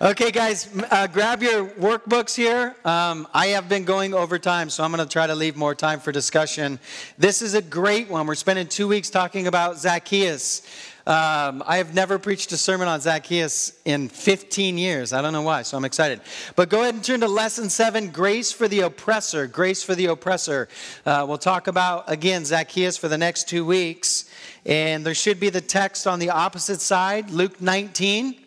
Okay, 0.00 0.30
guys, 0.30 0.68
uh, 0.92 1.08
grab 1.08 1.42
your 1.42 1.66
workbooks 1.70 2.36
here. 2.36 2.76
Um, 2.84 3.26
I 3.34 3.48
have 3.48 3.68
been 3.68 3.84
going 3.84 4.14
over 4.14 4.38
time, 4.38 4.70
so 4.70 4.84
I'm 4.84 4.92
going 4.92 5.04
to 5.04 5.12
try 5.12 5.26
to 5.26 5.34
leave 5.34 5.56
more 5.56 5.74
time 5.74 5.98
for 5.98 6.12
discussion. 6.12 6.78
This 7.18 7.42
is 7.42 7.54
a 7.54 7.62
great 7.62 8.08
one. 8.08 8.24
We're 8.28 8.36
spending 8.36 8.68
two 8.68 8.86
weeks 8.86 9.10
talking 9.10 9.48
about 9.48 9.76
Zacchaeus. 9.76 10.62
Um, 11.04 11.64
I 11.66 11.78
have 11.78 11.94
never 11.94 12.20
preached 12.20 12.52
a 12.52 12.56
sermon 12.56 12.86
on 12.86 13.00
Zacchaeus 13.00 13.72
in 13.84 14.08
15 14.08 14.78
years. 14.78 15.12
I 15.12 15.20
don't 15.20 15.32
know 15.32 15.42
why, 15.42 15.62
so 15.62 15.76
I'm 15.76 15.84
excited. 15.84 16.20
But 16.54 16.68
go 16.68 16.82
ahead 16.82 16.94
and 16.94 17.02
turn 17.02 17.18
to 17.20 17.28
lesson 17.28 17.68
seven 17.68 18.10
Grace 18.10 18.52
for 18.52 18.68
the 18.68 18.82
Oppressor. 18.82 19.48
Grace 19.48 19.82
for 19.82 19.96
the 19.96 20.06
Oppressor. 20.06 20.68
Uh, 21.04 21.26
we'll 21.26 21.38
talk 21.38 21.66
about, 21.66 22.04
again, 22.08 22.44
Zacchaeus 22.44 22.96
for 22.96 23.08
the 23.08 23.18
next 23.18 23.48
two 23.48 23.64
weeks. 23.64 24.30
And 24.64 25.04
there 25.04 25.14
should 25.14 25.40
be 25.40 25.50
the 25.50 25.60
text 25.60 26.06
on 26.06 26.20
the 26.20 26.30
opposite 26.30 26.80
side, 26.80 27.30
Luke 27.30 27.60
19. 27.60 28.44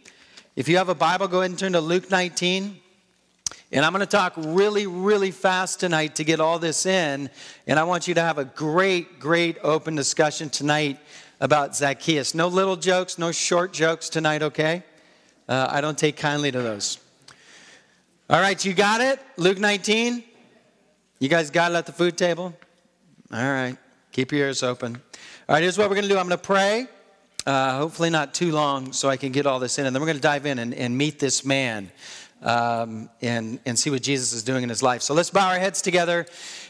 If 0.53 0.67
you 0.67 0.75
have 0.77 0.89
a 0.89 0.95
Bible, 0.95 1.29
go 1.29 1.39
ahead 1.39 1.51
and 1.51 1.57
turn 1.57 1.71
to 1.73 1.79
Luke 1.79 2.11
19. 2.11 2.77
And 3.71 3.85
I'm 3.85 3.93
going 3.93 4.01
to 4.01 4.05
talk 4.05 4.33
really, 4.35 4.85
really 4.85 5.31
fast 5.31 5.79
tonight 5.79 6.15
to 6.15 6.25
get 6.25 6.41
all 6.41 6.59
this 6.59 6.85
in. 6.85 7.29
And 7.67 7.79
I 7.79 7.85
want 7.85 8.05
you 8.05 8.15
to 8.15 8.21
have 8.21 8.37
a 8.37 8.43
great, 8.43 9.17
great 9.17 9.57
open 9.63 9.95
discussion 9.95 10.49
tonight 10.49 10.99
about 11.39 11.73
Zacchaeus. 11.73 12.35
No 12.35 12.49
little 12.49 12.75
jokes, 12.75 13.17
no 13.17 13.31
short 13.31 13.71
jokes 13.71 14.09
tonight, 14.09 14.43
okay? 14.43 14.83
Uh, 15.47 15.69
I 15.71 15.79
don't 15.79 15.97
take 15.97 16.17
kindly 16.17 16.51
to 16.51 16.61
those. 16.61 16.99
All 18.29 18.41
right, 18.41 18.63
you 18.65 18.73
got 18.73 18.99
it? 18.99 19.21
Luke 19.37 19.57
19? 19.57 20.21
You 21.19 21.29
guys 21.29 21.49
got 21.49 21.71
it 21.71 21.75
at 21.75 21.85
the 21.85 21.93
food 21.93 22.17
table? 22.17 22.53
All 23.31 23.39
right, 23.39 23.77
keep 24.11 24.33
your 24.33 24.47
ears 24.47 24.63
open. 24.63 25.01
All 25.47 25.55
right, 25.55 25.61
here's 25.61 25.77
what 25.77 25.89
we're 25.89 25.95
going 25.95 26.09
to 26.09 26.13
do 26.13 26.17
I'm 26.17 26.27
going 26.27 26.37
to 26.37 26.43
pray. 26.43 26.87
Uh, 27.45 27.77
hopefully, 27.77 28.09
not 28.09 28.33
too 28.35 28.51
long, 28.51 28.93
so 28.93 29.09
I 29.09 29.17
can 29.17 29.31
get 29.31 29.47
all 29.47 29.59
this 29.59 29.79
in. 29.79 29.85
And 29.87 29.95
then 29.95 30.01
we're 30.01 30.07
going 30.07 30.17
to 30.17 30.21
dive 30.21 30.45
in 30.45 30.59
and, 30.59 30.75
and 30.75 30.95
meet 30.95 31.17
this 31.17 31.43
man 31.43 31.91
um, 32.41 33.09
and, 33.21 33.59
and 33.65 33.77
see 33.77 33.89
what 33.89 34.01
Jesus 34.01 34.33
is 34.33 34.43
doing 34.43 34.63
in 34.63 34.69
his 34.69 34.83
life. 34.83 35.01
So 35.01 35.13
let's 35.13 35.29
bow 35.29 35.47
our 35.49 35.59
heads 35.59 35.81
together 35.81 36.25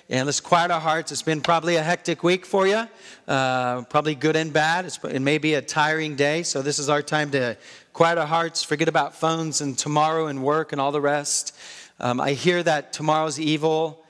and 0.09 0.25
let's 0.25 0.39
quiet 0.39 0.71
our 0.71 0.79
hearts. 0.79 1.11
It's 1.11 1.21
been 1.21 1.41
probably 1.41 1.75
a 1.75 1.83
hectic 1.83 2.23
week 2.23 2.45
for 2.45 2.67
you, 2.67 2.87
uh, 3.27 3.81
probably 3.83 4.15
good 4.15 4.35
and 4.35 4.51
bad. 4.51 4.85
It's, 4.85 4.99
it 5.03 5.21
may 5.21 5.37
be 5.37 5.53
a 5.53 5.61
tiring 5.61 6.15
day, 6.15 6.43
so 6.43 6.61
this 6.61 6.79
is 6.79 6.89
our 6.89 7.01
time 7.01 7.31
to 7.31 7.57
quiet 7.93 8.17
our 8.17 8.27
hearts, 8.27 8.63
forget 8.63 8.87
about 8.87 9.15
phones 9.15 9.61
and 9.61 9.77
tomorrow 9.77 10.27
and 10.27 10.43
work 10.43 10.71
and 10.71 10.81
all 10.81 10.91
the 10.91 11.01
rest. 11.01 11.55
Um, 11.99 12.19
I 12.19 12.31
hear 12.31 12.63
that 12.63 12.93
tomorrow's 12.93 13.39
evil 13.39 14.03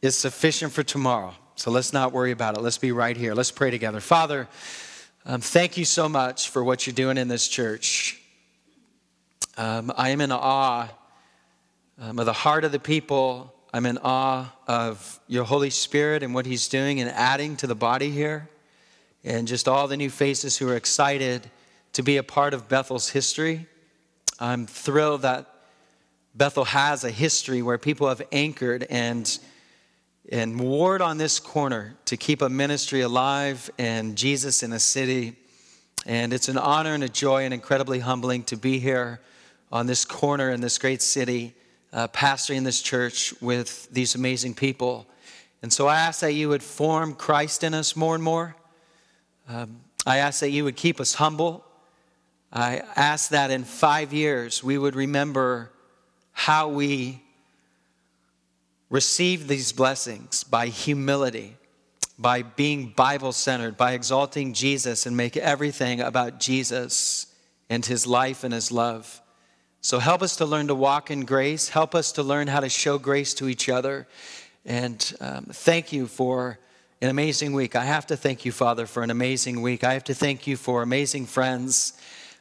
is 0.00 0.16
sufficient 0.16 0.72
for 0.72 0.82
tomorrow, 0.82 1.34
so 1.56 1.70
let's 1.70 1.92
not 1.92 2.12
worry 2.12 2.30
about 2.30 2.56
it. 2.56 2.62
Let's 2.62 2.78
be 2.78 2.92
right 2.92 3.16
here. 3.16 3.34
Let's 3.34 3.50
pray 3.50 3.70
together. 3.70 4.00
Father, 4.00 4.48
um, 5.30 5.42
thank 5.42 5.76
you 5.76 5.84
so 5.84 6.08
much 6.08 6.48
for 6.48 6.64
what 6.64 6.86
you're 6.86 6.94
doing 6.94 7.18
in 7.18 7.28
this 7.28 7.48
church. 7.48 8.18
Um, 9.58 9.92
I 9.94 10.08
am 10.08 10.22
in 10.22 10.32
awe 10.32 10.88
um, 12.00 12.18
of 12.18 12.24
the 12.24 12.32
heart 12.32 12.64
of 12.64 12.72
the 12.72 12.78
people. 12.78 13.54
I'm 13.74 13.84
in 13.84 13.98
awe 13.98 14.50
of 14.66 15.20
your 15.28 15.44
Holy 15.44 15.68
Spirit 15.68 16.22
and 16.22 16.32
what 16.32 16.46
He's 16.46 16.66
doing 16.66 16.98
and 16.98 17.10
adding 17.10 17.56
to 17.56 17.66
the 17.66 17.74
body 17.74 18.08
here, 18.08 18.48
and 19.22 19.46
just 19.46 19.68
all 19.68 19.86
the 19.86 19.98
new 19.98 20.08
faces 20.08 20.56
who 20.56 20.66
are 20.66 20.76
excited 20.76 21.50
to 21.92 22.02
be 22.02 22.16
a 22.16 22.22
part 22.22 22.54
of 22.54 22.66
Bethel's 22.66 23.10
history. 23.10 23.66
I'm 24.40 24.66
thrilled 24.66 25.22
that 25.22 25.44
Bethel 26.34 26.64
has 26.64 27.04
a 27.04 27.10
history 27.10 27.60
where 27.60 27.76
people 27.76 28.08
have 28.08 28.22
anchored 28.32 28.86
and 28.88 29.38
and 30.30 30.60
ward 30.60 31.00
on 31.00 31.18
this 31.18 31.40
corner 31.40 31.94
to 32.04 32.16
keep 32.16 32.42
a 32.42 32.48
ministry 32.48 33.00
alive 33.00 33.70
and 33.78 34.16
Jesus 34.16 34.62
in 34.62 34.72
a 34.72 34.78
city. 34.78 35.36
And 36.06 36.32
it's 36.32 36.48
an 36.48 36.58
honor 36.58 36.94
and 36.94 37.02
a 37.02 37.08
joy 37.08 37.44
and 37.44 37.54
incredibly 37.54 38.00
humbling 38.00 38.42
to 38.44 38.56
be 38.56 38.78
here 38.78 39.20
on 39.72 39.86
this 39.86 40.04
corner 40.04 40.50
in 40.50 40.60
this 40.60 40.78
great 40.78 41.02
city, 41.02 41.54
uh, 41.92 42.08
pastoring 42.08 42.64
this 42.64 42.80
church 42.82 43.34
with 43.40 43.88
these 43.90 44.14
amazing 44.14 44.54
people. 44.54 45.06
And 45.62 45.72
so 45.72 45.86
I 45.86 45.96
ask 45.96 46.20
that 46.20 46.32
you 46.32 46.48
would 46.50 46.62
form 46.62 47.14
Christ 47.14 47.64
in 47.64 47.74
us 47.74 47.96
more 47.96 48.14
and 48.14 48.22
more. 48.22 48.54
Um, 49.48 49.80
I 50.06 50.18
ask 50.18 50.40
that 50.40 50.50
you 50.50 50.64
would 50.64 50.76
keep 50.76 51.00
us 51.00 51.14
humble. 51.14 51.64
I 52.52 52.82
ask 52.96 53.30
that 53.30 53.50
in 53.50 53.64
five 53.64 54.12
years 54.12 54.62
we 54.62 54.78
would 54.78 54.94
remember 54.94 55.72
how 56.32 56.68
we 56.68 57.22
receive 58.90 59.48
these 59.48 59.72
blessings 59.72 60.44
by 60.44 60.66
humility, 60.66 61.56
by 62.18 62.42
being 62.42 62.92
Bible 62.96 63.32
centered, 63.32 63.76
by 63.76 63.92
exalting 63.92 64.54
Jesus 64.54 65.06
and 65.06 65.16
make 65.16 65.36
everything 65.36 66.00
about 66.00 66.40
Jesus 66.40 67.26
and 67.68 67.84
his 67.84 68.06
life 68.06 68.44
and 68.44 68.54
his 68.54 68.72
love. 68.72 69.20
So 69.80 69.98
help 69.98 70.22
us 70.22 70.36
to 70.36 70.46
learn 70.46 70.68
to 70.68 70.74
walk 70.74 71.10
in 71.10 71.24
grace. 71.24 71.68
Help 71.68 71.94
us 71.94 72.12
to 72.12 72.22
learn 72.22 72.48
how 72.48 72.60
to 72.60 72.68
show 72.68 72.98
grace 72.98 73.34
to 73.34 73.48
each 73.48 73.68
other. 73.68 74.08
And 74.64 75.14
um, 75.20 75.44
thank 75.44 75.92
you 75.92 76.06
for 76.06 76.58
an 77.00 77.10
amazing 77.10 77.52
week. 77.52 77.76
I 77.76 77.84
have 77.84 78.06
to 78.06 78.16
thank 78.16 78.44
you, 78.44 78.50
Father, 78.50 78.86
for 78.86 79.02
an 79.02 79.10
amazing 79.10 79.62
week. 79.62 79.84
I 79.84 79.92
have 79.92 80.04
to 80.04 80.14
thank 80.14 80.46
you 80.46 80.56
for 80.56 80.82
amazing 80.82 81.26
friends 81.26 81.92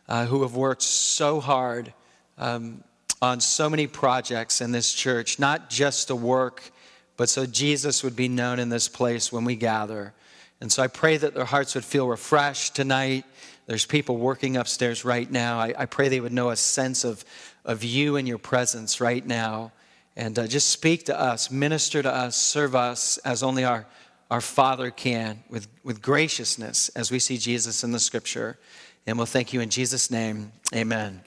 uh, 0.07 0.25
who 0.25 0.41
have 0.41 0.55
worked 0.55 0.81
so 0.81 1.39
hard 1.39 1.93
um, 2.37 2.83
on 3.21 3.39
so 3.39 3.69
many 3.69 3.87
projects 3.87 4.61
in 4.61 4.71
this 4.71 4.93
church, 4.93 5.39
not 5.39 5.69
just 5.69 6.07
to 6.07 6.15
work, 6.15 6.71
but 7.15 7.29
so 7.29 7.45
Jesus 7.45 8.03
would 8.03 8.15
be 8.15 8.27
known 8.27 8.59
in 8.59 8.69
this 8.69 8.87
place 8.87 9.31
when 9.31 9.43
we 9.43 9.55
gather. 9.55 10.13
And 10.61 10.71
so 10.71 10.83
I 10.83 10.87
pray 10.87 11.17
that 11.17 11.33
their 11.33 11.45
hearts 11.45 11.75
would 11.75 11.85
feel 11.85 12.07
refreshed 12.07 12.75
tonight. 12.75 13.25
There's 13.65 13.85
people 13.85 14.17
working 14.17 14.57
upstairs 14.57 15.03
right 15.03 15.29
now. 15.29 15.59
I, 15.59 15.73
I 15.77 15.85
pray 15.85 16.09
they 16.09 16.19
would 16.19 16.31
know 16.31 16.49
a 16.49 16.55
sense 16.55 17.03
of, 17.03 17.25
of 17.65 17.83
you 17.83 18.15
and 18.15 18.27
your 18.27 18.37
presence 18.37 19.01
right 19.01 19.25
now. 19.25 19.71
And 20.15 20.37
uh, 20.37 20.47
just 20.47 20.69
speak 20.69 21.05
to 21.05 21.19
us, 21.19 21.51
minister 21.51 22.01
to 22.01 22.11
us, 22.11 22.35
serve 22.35 22.75
us 22.75 23.17
as 23.19 23.43
only 23.43 23.65
our, 23.65 23.85
our 24.31 24.41
Father 24.41 24.89
can 24.89 25.43
with, 25.49 25.67
with 25.83 26.01
graciousness 26.01 26.89
as 26.89 27.11
we 27.11 27.19
see 27.19 27.37
Jesus 27.37 27.83
in 27.83 27.91
the 27.91 27.99
scripture. 27.99 28.57
And 29.05 29.17
we'll 29.17 29.27
thank 29.27 29.53
you 29.53 29.61
in 29.61 29.69
Jesus' 29.69 30.09
name. 30.09 30.51
Amen. 30.73 31.26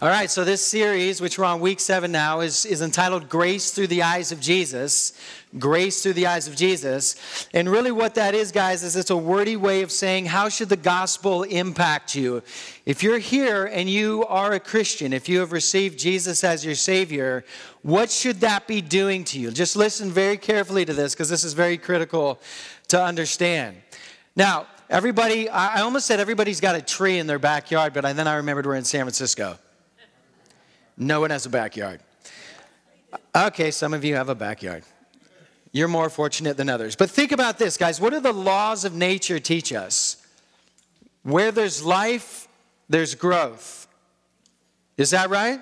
All 0.00 0.08
right, 0.08 0.30
so 0.30 0.44
this 0.44 0.64
series, 0.64 1.20
which 1.20 1.38
we're 1.38 1.44
on 1.44 1.60
week 1.60 1.80
seven 1.80 2.12
now, 2.12 2.40
is, 2.40 2.64
is 2.64 2.82
entitled 2.82 3.28
Grace 3.28 3.72
Through 3.72 3.88
the 3.88 4.02
Eyes 4.02 4.30
of 4.30 4.40
Jesus. 4.40 5.12
Grace 5.58 6.02
Through 6.02 6.12
the 6.12 6.26
Eyes 6.26 6.46
of 6.46 6.54
Jesus. 6.54 7.48
And 7.54 7.68
really, 7.68 7.90
what 7.90 8.14
that 8.14 8.34
is, 8.34 8.52
guys, 8.52 8.82
is 8.82 8.94
it's 8.96 9.10
a 9.10 9.16
wordy 9.16 9.56
way 9.56 9.82
of 9.82 9.90
saying, 9.90 10.26
how 10.26 10.48
should 10.48 10.68
the 10.68 10.76
gospel 10.76 11.42
impact 11.42 12.14
you? 12.14 12.42
If 12.86 13.02
you're 13.02 13.18
here 13.18 13.66
and 13.66 13.88
you 13.88 14.24
are 14.26 14.52
a 14.52 14.60
Christian, 14.60 15.12
if 15.12 15.28
you 15.28 15.40
have 15.40 15.52
received 15.52 15.98
Jesus 15.98 16.44
as 16.44 16.64
your 16.64 16.74
Savior, 16.74 17.44
what 17.82 18.10
should 18.10 18.40
that 18.40 18.66
be 18.66 18.80
doing 18.80 19.24
to 19.24 19.40
you? 19.40 19.50
Just 19.50 19.74
listen 19.74 20.10
very 20.10 20.36
carefully 20.36 20.84
to 20.84 20.92
this 20.92 21.14
because 21.14 21.28
this 21.28 21.44
is 21.44 21.54
very 21.54 21.78
critical 21.78 22.40
to 22.88 23.02
understand. 23.02 23.76
Now, 24.36 24.66
everybody, 24.90 25.48
I 25.48 25.80
almost 25.80 26.06
said 26.06 26.20
everybody's 26.20 26.60
got 26.60 26.76
a 26.76 26.82
tree 26.82 27.18
in 27.18 27.26
their 27.26 27.38
backyard, 27.38 27.92
but 27.92 28.02
then 28.16 28.26
I 28.26 28.36
remembered 28.36 28.66
we're 28.66 28.74
in 28.74 28.84
San 28.84 29.02
Francisco. 29.02 29.58
No 30.96 31.20
one 31.20 31.30
has 31.30 31.46
a 31.46 31.50
backyard. 31.50 32.00
Okay, 33.34 33.70
some 33.70 33.94
of 33.94 34.04
you 34.04 34.16
have 34.16 34.28
a 34.28 34.34
backyard. 34.34 34.82
You're 35.72 35.88
more 35.88 36.08
fortunate 36.08 36.56
than 36.56 36.68
others. 36.68 36.96
But 36.96 37.10
think 37.10 37.30
about 37.30 37.58
this, 37.58 37.76
guys. 37.76 38.00
What 38.00 38.12
do 38.12 38.20
the 38.20 38.32
laws 38.32 38.84
of 38.84 38.94
nature 38.94 39.38
teach 39.38 39.72
us? 39.72 40.16
Where 41.22 41.52
there's 41.52 41.84
life, 41.84 42.48
there's 42.88 43.14
growth. 43.14 43.86
Is 44.96 45.10
that 45.10 45.30
right? 45.30 45.60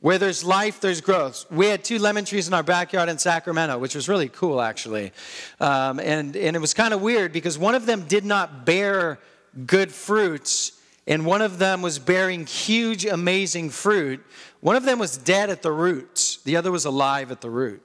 Where 0.00 0.16
there's 0.16 0.42
life, 0.42 0.80
there's 0.80 1.02
growth. 1.02 1.44
We 1.50 1.66
had 1.66 1.84
two 1.84 1.98
lemon 1.98 2.24
trees 2.24 2.48
in 2.48 2.54
our 2.54 2.62
backyard 2.62 3.10
in 3.10 3.18
Sacramento, 3.18 3.78
which 3.78 3.94
was 3.94 4.08
really 4.08 4.28
cool, 4.28 4.60
actually. 4.60 5.12
Um, 5.60 6.00
and, 6.00 6.34
and 6.36 6.56
it 6.56 6.58
was 6.58 6.72
kind 6.72 6.94
of 6.94 7.02
weird 7.02 7.32
because 7.32 7.58
one 7.58 7.74
of 7.74 7.84
them 7.84 8.06
did 8.08 8.24
not 8.24 8.64
bear 8.64 9.18
good 9.66 9.92
fruits 9.92 10.80
and 11.06 11.26
one 11.26 11.42
of 11.42 11.58
them 11.58 11.82
was 11.82 11.98
bearing 11.98 12.46
huge, 12.46 13.04
amazing 13.04 13.70
fruit. 13.70 14.24
One 14.60 14.76
of 14.76 14.84
them 14.84 14.98
was 14.98 15.16
dead 15.16 15.50
at 15.50 15.60
the 15.60 15.72
roots, 15.72 16.36
the 16.44 16.56
other 16.56 16.70
was 16.70 16.84
alive 16.84 17.30
at 17.30 17.40
the 17.40 17.50
root. 17.50 17.82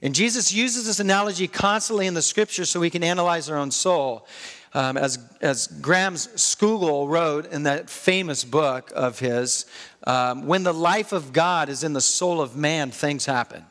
And 0.00 0.14
Jesus 0.14 0.52
uses 0.52 0.86
this 0.86 1.00
analogy 1.00 1.48
constantly 1.48 2.06
in 2.06 2.14
the 2.14 2.22
scripture 2.22 2.64
so 2.64 2.80
we 2.80 2.90
can 2.90 3.04
analyze 3.04 3.48
our 3.48 3.56
own 3.56 3.70
soul. 3.70 4.26
Um, 4.74 4.96
as, 4.96 5.18
as 5.42 5.66
Graham 5.66 6.14
Scougal 6.14 7.06
wrote 7.08 7.52
in 7.52 7.64
that 7.64 7.90
famous 7.90 8.42
book 8.42 8.90
of 8.94 9.18
his, 9.18 9.66
um, 10.06 10.46
when 10.46 10.62
the 10.62 10.72
life 10.72 11.12
of 11.12 11.32
God 11.32 11.68
is 11.68 11.84
in 11.84 11.92
the 11.92 12.00
soul 12.00 12.40
of 12.40 12.56
man, 12.56 12.90
things 12.90 13.26
happen. 13.26 13.66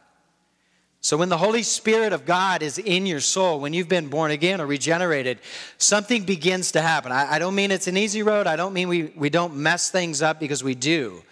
So, 1.03 1.17
when 1.17 1.29
the 1.29 1.37
Holy 1.37 1.63
Spirit 1.63 2.13
of 2.13 2.25
God 2.27 2.61
is 2.61 2.77
in 2.77 3.07
your 3.07 3.21
soul, 3.21 3.59
when 3.59 3.73
you've 3.73 3.89
been 3.89 4.07
born 4.07 4.29
again 4.29 4.61
or 4.61 4.67
regenerated, 4.67 5.39
something 5.79 6.23
begins 6.25 6.73
to 6.73 6.81
happen. 6.81 7.11
I, 7.11 7.33
I, 7.33 7.39
don't 7.39 7.55
mean 7.55 7.71
it's 7.71 7.87
an 7.87 7.97
easy 7.97 8.21
road. 8.21 8.45
I 8.45 8.55
don't 8.55 8.71
mean 8.71 8.87
we, 8.87 9.11
we 9.15 9.31
don't 9.31 9.55
mess 9.55 9.89
things 9.89 10.21
up 10.21 10.39
because 10.39 10.63
we 10.63 10.75
do. 10.75 11.23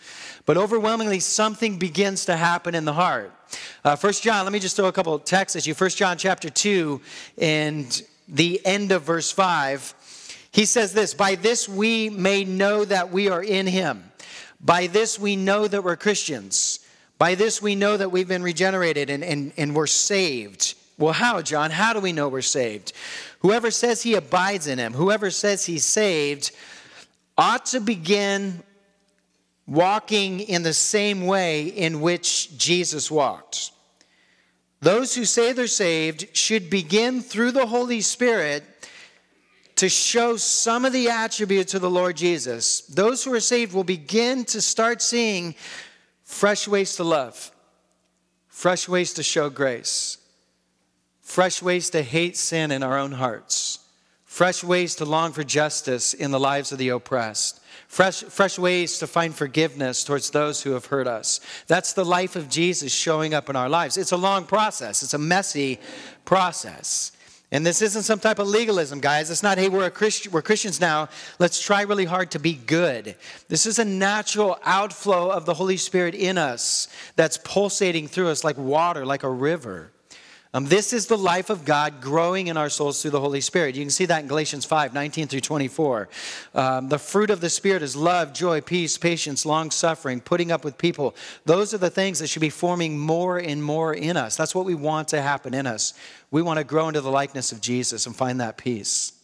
But 0.48 0.57
overwhelmingly, 0.57 1.19
something 1.19 1.77
begins 1.77 2.25
to 2.25 2.36
happen 2.36 2.74
in 2.74 2.86
the 2.86 2.94
heart. 2.94 3.31
Uh, 3.86 3.95
First 3.95 4.24
John, 4.24 4.44
let 4.44 4.51
me 4.51 4.57
just 4.57 4.75
throw 4.75 4.88
a 4.88 4.92
couple 4.92 5.18
texts 5.19 5.56
at 5.56 5.68
you. 5.68 5.75
First 5.75 5.98
John 5.98 6.18
chapter 6.18 6.50
2 6.50 7.00
and 7.38 8.01
the 8.29 8.61
end 8.65 8.91
of 8.91 9.03
verse 9.03 9.31
5. 9.31 9.93
He 10.51 10.65
says 10.65 10.93
this 10.93 11.13
By 11.13 11.35
this 11.35 11.67
we 11.67 12.09
may 12.09 12.43
know 12.43 12.85
that 12.85 13.11
we 13.11 13.29
are 13.29 13.43
in 13.43 13.67
him. 13.67 14.11
By 14.61 14.87
this 14.87 15.19
we 15.19 15.35
know 15.35 15.67
that 15.67 15.83
we're 15.83 15.95
Christians. 15.95 16.79
By 17.17 17.35
this 17.35 17.61
we 17.61 17.75
know 17.75 17.97
that 17.97 18.11
we've 18.11 18.27
been 18.27 18.43
regenerated 18.43 19.09
and, 19.09 19.23
and, 19.23 19.51
and 19.57 19.75
we're 19.75 19.87
saved. 19.87 20.75
Well, 20.97 21.13
how, 21.13 21.41
John? 21.41 21.71
How 21.71 21.93
do 21.93 21.99
we 21.99 22.11
know 22.11 22.27
we're 22.27 22.41
saved? 22.41 22.93
Whoever 23.39 23.71
says 23.71 24.01
he 24.01 24.15
abides 24.15 24.67
in 24.67 24.79
him, 24.79 24.93
whoever 24.93 25.31
says 25.31 25.65
he's 25.65 25.85
saved, 25.85 26.51
ought 27.37 27.67
to 27.67 27.79
begin 27.79 28.61
walking 29.65 30.41
in 30.41 30.63
the 30.63 30.73
same 30.73 31.25
way 31.25 31.67
in 31.67 32.01
which 32.01 32.57
Jesus 32.57 33.09
walked. 33.09 33.71
Those 34.81 35.15
who 35.15 35.25
say 35.25 35.51
they're 35.51 35.67
saved 35.67 36.27
should 36.35 36.69
begin 36.69 37.21
through 37.21 37.51
the 37.51 37.65
Holy 37.65 38.01
Spirit 38.01 38.63
to 39.75 39.89
show 39.89 40.37
some 40.37 40.85
of 40.85 40.93
the 40.93 41.09
attributes 41.09 41.73
of 41.73 41.81
the 41.81 41.89
Lord 41.89 42.17
Jesus. 42.17 42.81
Those 42.81 43.23
who 43.23 43.33
are 43.33 43.39
saved 43.39 43.73
will 43.73 43.83
begin 43.83 44.45
to 44.45 44.61
start 44.61 45.01
seeing 45.01 45.55
fresh 46.23 46.67
ways 46.67 46.95
to 46.97 47.03
love, 47.03 47.51
fresh 48.47 48.87
ways 48.87 49.13
to 49.13 49.23
show 49.23 49.49
grace, 49.49 50.17
fresh 51.21 51.61
ways 51.61 51.89
to 51.91 52.01
hate 52.01 52.37
sin 52.37 52.71
in 52.71 52.83
our 52.83 52.97
own 52.97 53.13
hearts, 53.13 53.79
fresh 54.25 54.63
ways 54.63 54.95
to 54.95 55.05
long 55.05 55.31
for 55.31 55.43
justice 55.43 56.13
in 56.13 56.31
the 56.31 56.39
lives 56.39 56.71
of 56.71 56.77
the 56.77 56.89
oppressed, 56.89 57.58
fresh, 57.89 58.24
fresh 58.24 58.57
ways 58.57 59.00
to 59.00 59.07
find 59.07 59.36
forgiveness 59.36 60.06
towards 60.06 60.30
those 60.30 60.62
who 60.62 60.71
have 60.71 60.86
hurt 60.86 61.07
us. 61.07 61.41
That's 61.68 61.91
the 61.91 62.06
life 62.06 62.38
of 62.38 62.47
Jesus 62.47 62.94
showing 62.94 63.33
up 63.33 63.50
in 63.50 63.57
our 63.57 63.68
lives. 63.68 63.97
It's 63.97 64.13
a 64.13 64.18
long 64.18 64.45
process, 64.45 65.03
it's 65.03 65.15
a 65.15 65.18
messy 65.18 65.80
process. 66.24 67.12
And 67.51 67.65
this 67.65 67.81
isn't 67.81 68.03
some 68.03 68.19
type 68.19 68.38
of 68.38 68.47
legalism, 68.47 69.00
guys. 69.00 69.31
It's 69.31 69.41
not, 69.41 69.57
hey, 69.57 69.69
we're, 69.69 69.86
a 69.86 69.89
Christ- 69.89 70.31
we're 70.31 70.44
Christians 70.44 70.80
now. 70.80 71.09
Let's 71.39 71.59
try 71.59 71.81
really 71.81 72.06
hard 72.06 72.30
to 72.31 72.39
be 72.39 72.53
good. 72.53 73.15
This 73.47 73.65
is 73.65 73.80
a 73.80 73.86
natural 73.86 74.59
outflow 74.63 75.31
of 75.31 75.47
the 75.47 75.56
Holy 75.56 75.77
Spirit 75.77 76.13
in 76.13 76.38
us 76.38 76.89
that's 77.15 77.39
pulsating 77.44 78.07
through 78.07 78.27
us 78.27 78.44
like 78.44 78.59
water, 78.59 79.03
like 79.03 79.24
a 79.24 79.30
river. 79.31 79.89
Um, 80.51 80.66
this 80.66 80.94
is 80.94 81.06
the 81.06 81.18
life 81.18 81.51
of 81.51 81.63
God 81.63 82.01
growing 82.01 82.48
in 82.48 82.57
our 82.57 82.69
souls 82.69 83.01
through 83.01 83.12
the 83.12 83.19
Holy 83.19 83.40
Spirit. 83.40 83.75
You 83.75 83.84
can 83.84 83.92
see 83.92 84.07
that 84.07 84.24
in 84.24 84.28
Galatians 84.28 84.66
5 84.66 84.96
19 84.96 85.28
through 85.28 85.42
24. 85.42 86.10
Um, 86.56 86.90
the 86.90 86.98
fruit 86.98 87.30
of 87.30 87.40
the 87.40 87.51
Spirit 87.51 87.84
is 87.84 87.96
love, 87.96 88.34
joy, 88.34 88.60
peace, 88.60 88.98
patience, 88.98 89.46
long 89.46 89.69
suffering, 89.69 90.19
putting 90.19 90.51
up 90.51 90.66
with 90.66 90.75
people. 90.80 91.16
Those 91.46 91.75
are 91.75 91.78
the 91.78 91.92
things 91.92 92.18
that 92.18 92.28
should 92.28 92.42
be 92.42 92.50
forming 92.50 92.98
more 92.98 93.38
and 93.38 93.63
more 93.63 93.94
in 93.94 94.18
us. 94.18 94.36
That's 94.36 94.56
what 94.56 94.66
we 94.66 94.74
want 94.74 95.10
to 95.10 95.22
happen 95.22 95.54
in 95.54 95.68
us. 95.68 95.94
We 96.31 96.42
want 96.42 96.57
to 96.57 96.63
grow 96.63 96.88
into 96.88 97.01
the 97.01 97.12
likeness 97.12 97.51
of 97.51 97.62
Jesus 97.62 98.07
and 98.07 98.16
find 98.16 98.42
that 98.42 98.57
peace. 98.57 99.19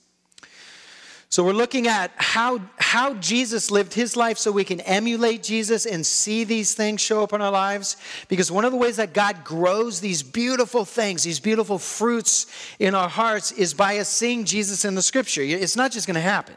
So 1.35 1.43
we're 1.43 1.51
looking 1.51 1.85
at 1.89 2.11
how, 2.15 2.61
how 2.77 3.15
Jesus 3.15 3.69
lived 3.69 3.93
his 3.93 4.15
life 4.15 4.37
so 4.37 4.53
we 4.53 4.63
can 4.63 4.79
emulate 4.79 5.43
Jesus 5.43 5.85
and 5.85 6.05
see 6.05 6.45
these 6.45 6.75
things 6.75 7.01
show 7.01 7.23
up 7.23 7.33
in 7.33 7.41
our 7.41 7.51
lives. 7.51 7.97
Because 8.29 8.53
one 8.53 8.63
of 8.63 8.71
the 8.71 8.77
ways 8.77 8.95
that 8.95 9.13
God 9.13 9.43
grows 9.43 9.99
these 9.99 10.23
beautiful 10.23 10.85
things, 10.85 11.23
these 11.23 11.41
beautiful 11.41 11.77
fruits 11.77 12.45
in 12.79 12.95
our 12.95 13.09
hearts, 13.09 13.51
is 13.51 13.73
by 13.73 13.97
us 13.97 14.07
seeing 14.07 14.45
Jesus 14.45 14.85
in 14.85 14.95
the 14.95 15.01
scripture. 15.01 15.41
It's 15.41 15.75
not 15.75 15.91
just 15.91 16.07
going 16.07 16.15
to 16.15 16.21
happen. 16.21 16.55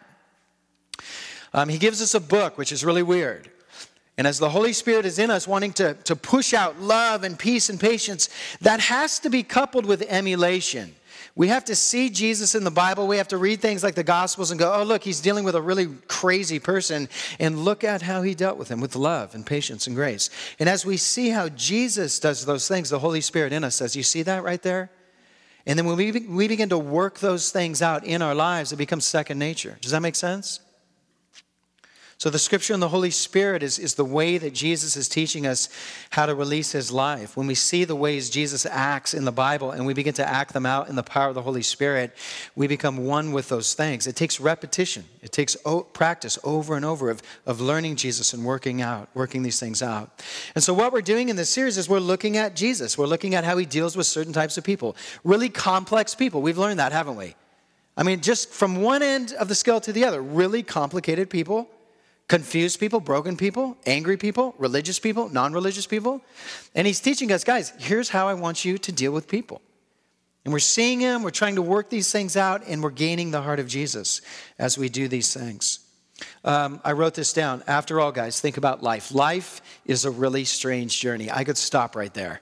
Um, 1.52 1.69
he 1.69 1.78
gives 1.78 2.00
us 2.00 2.14
a 2.14 2.20
book, 2.20 2.56
which 2.56 2.70
is 2.70 2.84
really 2.84 3.02
weird. 3.02 3.50
And 4.16 4.28
as 4.28 4.38
the 4.38 4.50
Holy 4.50 4.72
Spirit 4.72 5.06
is 5.06 5.19
in 5.19 5.28
us, 5.28 5.48
wanting 5.48 5.72
to, 5.72 5.94
to 6.04 6.14
push 6.14 6.54
out 6.54 6.81
love 6.81 7.24
and 7.24 7.36
peace 7.36 7.69
and 7.69 7.81
patience, 7.81 8.28
that 8.60 8.78
has 8.78 9.19
to 9.19 9.28
be 9.28 9.42
coupled 9.42 9.86
with 9.86 10.02
emulation. 10.02 10.94
We 11.38 11.46
have 11.49 11.64
to 11.67 11.76
see 11.76 12.11
Jesus 12.11 12.56
in 12.56 12.64
the 12.64 12.70
Bible. 12.70 13.06
We 13.06 13.19
have 13.19 13.29
to 13.29 13.38
read 13.38 13.61
things 13.61 13.85
like 13.85 13.94
the 13.94 14.02
Gospels 14.02 14.50
and 14.50 14.58
go, 14.58 14.75
oh, 14.75 14.82
look, 14.82 15.05
he's 15.05 15.20
dealing 15.20 15.44
with 15.44 15.55
a 15.55 15.62
really 15.62 15.87
crazy 16.08 16.58
person. 16.58 17.08
And 17.38 17.64
look 17.64 17.85
at 17.85 18.02
how 18.02 18.23
he 18.23 18.35
dealt 18.35 18.58
with 18.58 18.69
him 18.69 18.81
with 18.81 18.96
love 18.96 19.37
and 19.37 19.46
patience 19.46 19.87
and 19.87 19.94
grace. 19.94 20.31
And 20.58 20.69
as 20.69 20.85
we 20.85 20.96
see 20.96 21.29
how 21.29 21.49
Jesus 21.50 22.19
does 22.19 22.44
those 22.44 22.67
things, 22.67 22.90
the 22.90 22.99
Holy 22.99 23.20
Spirit 23.20 23.52
in 23.52 23.62
us 23.62 23.76
says, 23.76 23.94
you 23.94 24.02
see 24.02 24.23
that 24.23 24.43
right 24.43 24.61
there? 24.61 24.90
And 25.64 25.79
then 25.79 25.87
when 25.87 25.96
we, 25.96 26.11
we 26.11 26.49
begin 26.49 26.70
to 26.70 26.79
work 26.79 27.20
those 27.20 27.52
things 27.52 27.82
out 27.82 28.05
in 28.05 28.20
our 28.20 28.34
lives, 28.34 28.73
it 28.73 28.76
becomes 28.76 29.05
second 29.06 29.38
nature. 29.38 29.79
Does 29.81 29.93
that 29.93 30.02
make 30.02 30.17
sense? 30.17 30.58
So, 32.19 32.31
the 32.31 32.38
scripture 32.41 32.75
and 32.75 32.82
the 32.82 32.88
Holy 32.88 33.12
Spirit 33.12 33.62
is, 33.62 33.79
is 33.79 33.94
the 33.94 34.05
way 34.05 34.38
that 34.38 34.53
Jesus 34.53 34.97
is 34.97 35.09
teaching 35.09 35.47
us 35.47 35.69
how 36.11 36.26
to 36.26 36.35
release 36.35 36.73
his 36.73 36.91
life. 36.91 37.37
When 37.37 37.47
we 37.47 37.55
see 37.55 37.85
the 37.85 37.94
ways 37.94 38.29
Jesus 38.29 38.67
acts 38.67 39.15
in 39.15 39.25
the 39.25 39.31
Bible 39.31 39.70
and 39.70 39.87
we 39.87 39.94
begin 39.94 40.15
to 40.15 40.29
act 40.29 40.53
them 40.53 40.67
out 40.67 40.88
in 40.88 40.97
the 40.97 41.05
power 41.05 41.29
of 41.29 41.37
the 41.37 41.43
Holy 41.43 41.62
Spirit, 41.62 42.12
we 42.56 42.67
become 42.67 42.97
one 43.06 43.31
with 43.31 43.49
those 43.49 43.73
things. 43.73 44.09
It 44.09 44.17
takes 44.17 44.41
repetition, 44.41 45.05
it 45.23 45.31
takes 45.31 45.56
practice 45.93 46.41
over 46.43 46.75
and 46.75 46.85
over 46.85 47.09
of, 47.09 47.23
of 47.47 47.61
learning 47.61 47.94
Jesus 47.94 48.32
and 48.32 48.44
working 48.44 48.82
out, 48.82 49.09
working 49.15 49.44
these 49.44 49.61
things 49.61 49.81
out. 49.81 50.11
And 50.56 50.65
so, 50.65 50.75
what 50.75 50.93
we're 50.93 51.03
doing 51.03 51.29
in 51.29 51.37
this 51.37 51.50
series 51.50 51.79
is 51.79 51.88
we're 51.88 52.00
looking 52.00 52.37
at 52.37 52.56
Jesus. 52.56 52.99
We're 52.99 53.06
looking 53.06 53.37
at 53.37 53.44
how 53.44 53.56
he 53.56 53.65
deals 53.65 53.97
with 53.97 54.09
certain 54.09 54.32
types 54.32 54.59
of 54.59 54.65
people, 54.65 54.97
really 55.23 55.50
complex 55.50 56.17
people. 56.17 56.43
We've 56.43 56.59
learned 56.59 56.81
that, 56.81 56.91
haven't 56.91 57.15
we? 57.15 57.37
I 57.97 58.03
mean, 58.03 58.23
just 58.23 58.50
from 58.50 58.82
one 58.82 59.05
end 59.05 59.35
of 59.35 59.47
the 59.47 59.55
scale 59.55 59.81
to 59.82 59.93
the 59.93 60.05
other, 60.05 60.20
really 60.20 60.65
complicated 60.65 61.31
people 61.31 61.69
confused 62.28 62.78
people, 62.78 63.00
broken 63.00 63.36
people, 63.36 63.76
angry 63.86 64.16
people, 64.16 64.54
religious 64.58 64.98
people, 64.98 65.28
non 65.30 65.52
religious 65.52 65.86
people. 65.86 66.22
And 66.75 66.86
he's 66.86 67.00
teaching 67.00 67.32
us, 67.32 67.42
guys, 67.42 67.72
here's 67.78 68.10
how 68.10 68.28
I 68.28 68.34
want 68.34 68.64
you 68.64 68.78
to 68.78 68.92
deal 68.92 69.12
with 69.12 69.28
people. 69.28 69.62
And 70.44 70.52
we're 70.52 70.60
seeing 70.60 71.00
him, 71.00 71.22
we're 71.22 71.30
trying 71.30 71.56
to 71.56 71.62
work 71.62 71.90
these 71.90 72.12
things 72.12 72.36
out, 72.36 72.62
and 72.66 72.82
we're 72.82 72.90
gaining 72.90 73.30
the 73.30 73.42
heart 73.42 73.58
of 73.58 73.66
Jesus 73.66 74.20
as 74.58 74.78
we 74.78 74.88
do 74.88 75.08
these 75.08 75.34
things. 75.34 75.80
Um, 76.44 76.80
I 76.84 76.92
wrote 76.92 77.14
this 77.14 77.32
down. 77.32 77.62
After 77.66 78.00
all, 78.00 78.12
guys, 78.12 78.40
think 78.40 78.56
about 78.56 78.82
life. 78.82 79.14
Life 79.14 79.60
is 79.84 80.04
a 80.04 80.10
really 80.10 80.44
strange 80.44 81.00
journey. 81.00 81.31
I 81.31 81.44
could 81.44 81.58
stop 81.58 81.96
right 81.96 82.12
there. 82.12 82.40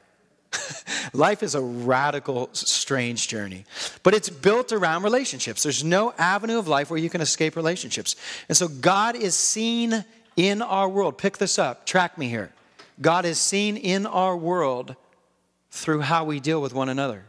Life 1.12 1.42
is 1.42 1.54
a 1.54 1.60
radical, 1.60 2.50
strange 2.52 3.28
journey, 3.28 3.64
but 4.02 4.14
it's 4.14 4.28
built 4.28 4.72
around 4.72 5.02
relationships. 5.02 5.62
There's 5.62 5.84
no 5.84 6.12
avenue 6.18 6.58
of 6.58 6.68
life 6.68 6.90
where 6.90 6.98
you 6.98 7.10
can 7.10 7.20
escape 7.20 7.56
relationships. 7.56 8.16
And 8.48 8.56
so 8.56 8.68
God 8.68 9.16
is 9.16 9.34
seen 9.34 10.04
in 10.36 10.62
our 10.62 10.88
world. 10.88 11.18
Pick 11.18 11.38
this 11.38 11.58
up, 11.58 11.86
track 11.86 12.18
me 12.18 12.28
here. 12.28 12.52
God 13.00 13.24
is 13.24 13.38
seen 13.38 13.76
in 13.76 14.06
our 14.06 14.36
world 14.36 14.96
through 15.70 16.00
how 16.00 16.24
we 16.24 16.40
deal 16.40 16.62
with 16.62 16.72
one 16.72 16.88
another. 16.88 17.24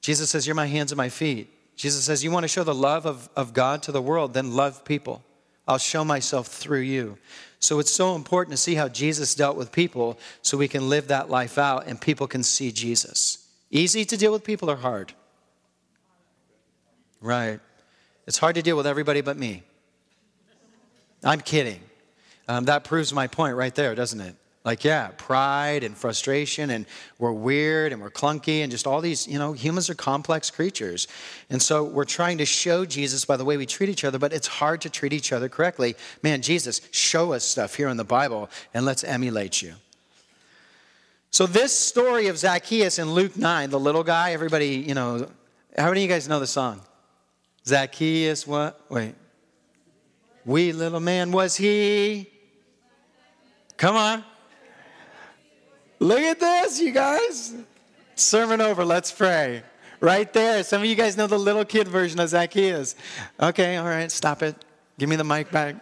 Jesus 0.00 0.30
says, 0.30 0.46
You're 0.46 0.56
my 0.56 0.66
hands 0.66 0.92
and 0.92 0.96
my 0.96 1.08
feet. 1.08 1.50
Jesus 1.76 2.04
says, 2.04 2.22
You 2.22 2.30
want 2.30 2.44
to 2.44 2.48
show 2.48 2.64
the 2.64 2.74
love 2.74 3.06
of, 3.06 3.28
of 3.36 3.54
God 3.54 3.82
to 3.84 3.92
the 3.92 4.02
world, 4.02 4.34
then 4.34 4.54
love 4.54 4.84
people. 4.84 5.22
I'll 5.66 5.78
show 5.78 6.04
myself 6.04 6.46
through 6.46 6.80
you. 6.80 7.18
So 7.60 7.78
it's 7.80 7.90
so 7.90 8.14
important 8.14 8.52
to 8.52 8.56
see 8.56 8.74
how 8.76 8.88
Jesus 8.88 9.34
dealt 9.34 9.56
with 9.56 9.72
people 9.72 10.18
so 10.42 10.56
we 10.56 10.68
can 10.68 10.88
live 10.88 11.08
that 11.08 11.28
life 11.28 11.58
out 11.58 11.86
and 11.86 12.00
people 12.00 12.26
can 12.26 12.42
see 12.42 12.70
Jesus. 12.70 13.46
Easy 13.70 14.04
to 14.04 14.16
deal 14.16 14.32
with 14.32 14.44
people 14.44 14.70
or 14.70 14.76
hard? 14.76 15.12
Right. 17.20 17.60
It's 18.26 18.38
hard 18.38 18.54
to 18.54 18.62
deal 18.62 18.76
with 18.76 18.86
everybody 18.86 19.20
but 19.20 19.36
me. 19.36 19.64
I'm 21.24 21.40
kidding. 21.40 21.80
Um, 22.46 22.64
that 22.66 22.84
proves 22.84 23.12
my 23.12 23.26
point 23.26 23.56
right 23.56 23.74
there, 23.74 23.94
doesn't 23.94 24.20
it? 24.20 24.36
Like, 24.68 24.84
yeah, 24.84 25.12
pride 25.16 25.82
and 25.82 25.96
frustration, 25.96 26.68
and 26.68 26.84
we're 27.18 27.32
weird 27.32 27.90
and 27.90 28.02
we're 28.02 28.10
clunky, 28.10 28.58
and 28.62 28.70
just 28.70 28.86
all 28.86 29.00
these, 29.00 29.26
you 29.26 29.38
know, 29.38 29.54
humans 29.54 29.88
are 29.88 29.94
complex 29.94 30.50
creatures. 30.50 31.08
And 31.48 31.62
so 31.62 31.84
we're 31.84 32.04
trying 32.04 32.36
to 32.36 32.44
show 32.44 32.84
Jesus 32.84 33.24
by 33.24 33.38
the 33.38 33.46
way 33.46 33.56
we 33.56 33.64
treat 33.64 33.88
each 33.88 34.04
other, 34.04 34.18
but 34.18 34.34
it's 34.34 34.46
hard 34.46 34.82
to 34.82 34.90
treat 34.90 35.14
each 35.14 35.32
other 35.32 35.48
correctly. 35.48 35.96
Man, 36.22 36.42
Jesus, 36.42 36.82
show 36.90 37.32
us 37.32 37.44
stuff 37.44 37.76
here 37.76 37.88
in 37.88 37.96
the 37.96 38.04
Bible, 38.04 38.50
and 38.74 38.84
let's 38.84 39.04
emulate 39.04 39.62
you. 39.62 39.72
So, 41.30 41.46
this 41.46 41.74
story 41.74 42.26
of 42.26 42.36
Zacchaeus 42.36 42.98
in 42.98 43.10
Luke 43.12 43.38
9, 43.38 43.70
the 43.70 43.80
little 43.80 44.04
guy, 44.04 44.32
everybody, 44.32 44.84
you 44.86 44.92
know, 44.92 45.30
how 45.78 45.88
many 45.88 46.04
of 46.04 46.10
you 46.10 46.14
guys 46.14 46.28
know 46.28 46.40
the 46.40 46.46
song? 46.46 46.82
Zacchaeus, 47.64 48.46
what? 48.46 48.78
Wait. 48.90 49.14
Wee 50.44 50.72
little 50.72 51.00
man 51.00 51.32
was 51.32 51.56
he. 51.56 52.28
Come 53.78 53.96
on. 53.96 54.24
Look 56.00 56.20
at 56.20 56.38
this, 56.38 56.80
you 56.80 56.92
guys. 56.92 57.54
Sermon 58.14 58.60
over. 58.60 58.84
Let's 58.84 59.10
pray. 59.10 59.62
Right 60.00 60.32
there. 60.32 60.62
Some 60.62 60.82
of 60.82 60.88
you 60.88 60.94
guys 60.94 61.16
know 61.16 61.26
the 61.26 61.38
little 61.38 61.64
kid 61.64 61.88
version 61.88 62.20
of 62.20 62.28
Zacchaeus. 62.28 62.94
Okay, 63.40 63.76
all 63.76 63.86
right, 63.86 64.10
stop 64.10 64.42
it. 64.42 64.54
Give 64.98 65.08
me 65.08 65.16
the 65.16 65.24
mic 65.24 65.50
back. 65.50 65.76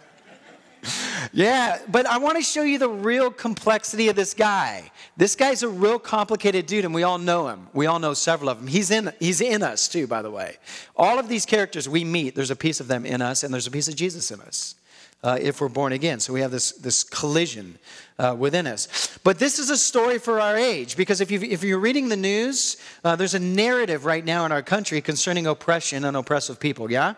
Yeah, 1.32 1.80
but 1.88 2.06
I 2.06 2.18
want 2.18 2.37
to 2.37 2.42
show 2.42 2.62
you 2.62 2.78
the 2.78 2.88
real 2.88 3.30
complexity 3.30 4.08
of 4.08 4.16
this 4.16 4.35
guy. 4.35 4.90
This 5.16 5.35
guy's 5.35 5.62
a 5.62 5.68
real 5.68 5.99
complicated 5.99 6.66
dude, 6.66 6.85
and 6.85 6.94
we 6.94 7.02
all 7.02 7.18
know 7.18 7.49
him. 7.49 7.66
We 7.73 7.87
all 7.87 7.99
know 7.99 8.14
several 8.14 8.49
of 8.49 8.58
them. 8.58 8.68
He's 8.68 8.90
in, 8.90 9.12
he's 9.18 9.40
in 9.40 9.62
us, 9.62 9.88
too, 9.88 10.06
by 10.06 10.23
the 10.23 10.30
way. 10.30 10.56
All 10.94 11.18
of 11.18 11.28
these 11.28 11.44
characters 11.44 11.88
we 11.88 12.04
meet, 12.04 12.37
there's 12.37 12.52
a 12.52 12.56
piece 12.56 12.78
of 12.78 12.87
them 12.88 13.04
in 13.04 13.20
us, 13.20 13.42
and 13.42 13.52
there's 13.52 13.66
a 13.66 13.70
piece 13.70 13.88
of 13.88 13.96
Jesus 13.96 14.30
in 14.30 14.40
us 14.40 14.76
uh, 15.23 15.38
if 15.40 15.61
we're 15.61 15.68
born 15.68 15.92
again. 15.92 16.20
So 16.20 16.32
we 16.32 16.40
have 16.40 16.50
this, 16.50 16.73
this 16.73 17.04
collision 17.04 17.78
uh, 18.18 18.37
within 18.38 18.66
us. 18.66 19.18
But 19.25 19.38
this 19.38 19.58
is 19.58 19.70
a 19.70 19.76
story 19.76 20.18
for 20.18 20.40
our 20.40 20.56
age 20.56 20.96
because 20.96 21.20
if, 21.20 21.30
you 21.30 21.40
if 21.40 21.62
you're 21.64 21.78
reading 21.78 22.08
the 22.08 22.16
news, 22.16 22.76
uh, 23.04 23.16
there's 23.16 23.35
a 23.35 23.40
narrative 23.40 24.04
right 24.04 24.25
now 24.25 24.46
in 24.46 24.52
our 24.52 24.62
country 24.62 25.00
concerning 25.00 25.46
oppression 25.46 26.04
and 26.04 26.16
oppressive 26.16 26.61
people, 26.61 26.90
yeah? 26.90 27.14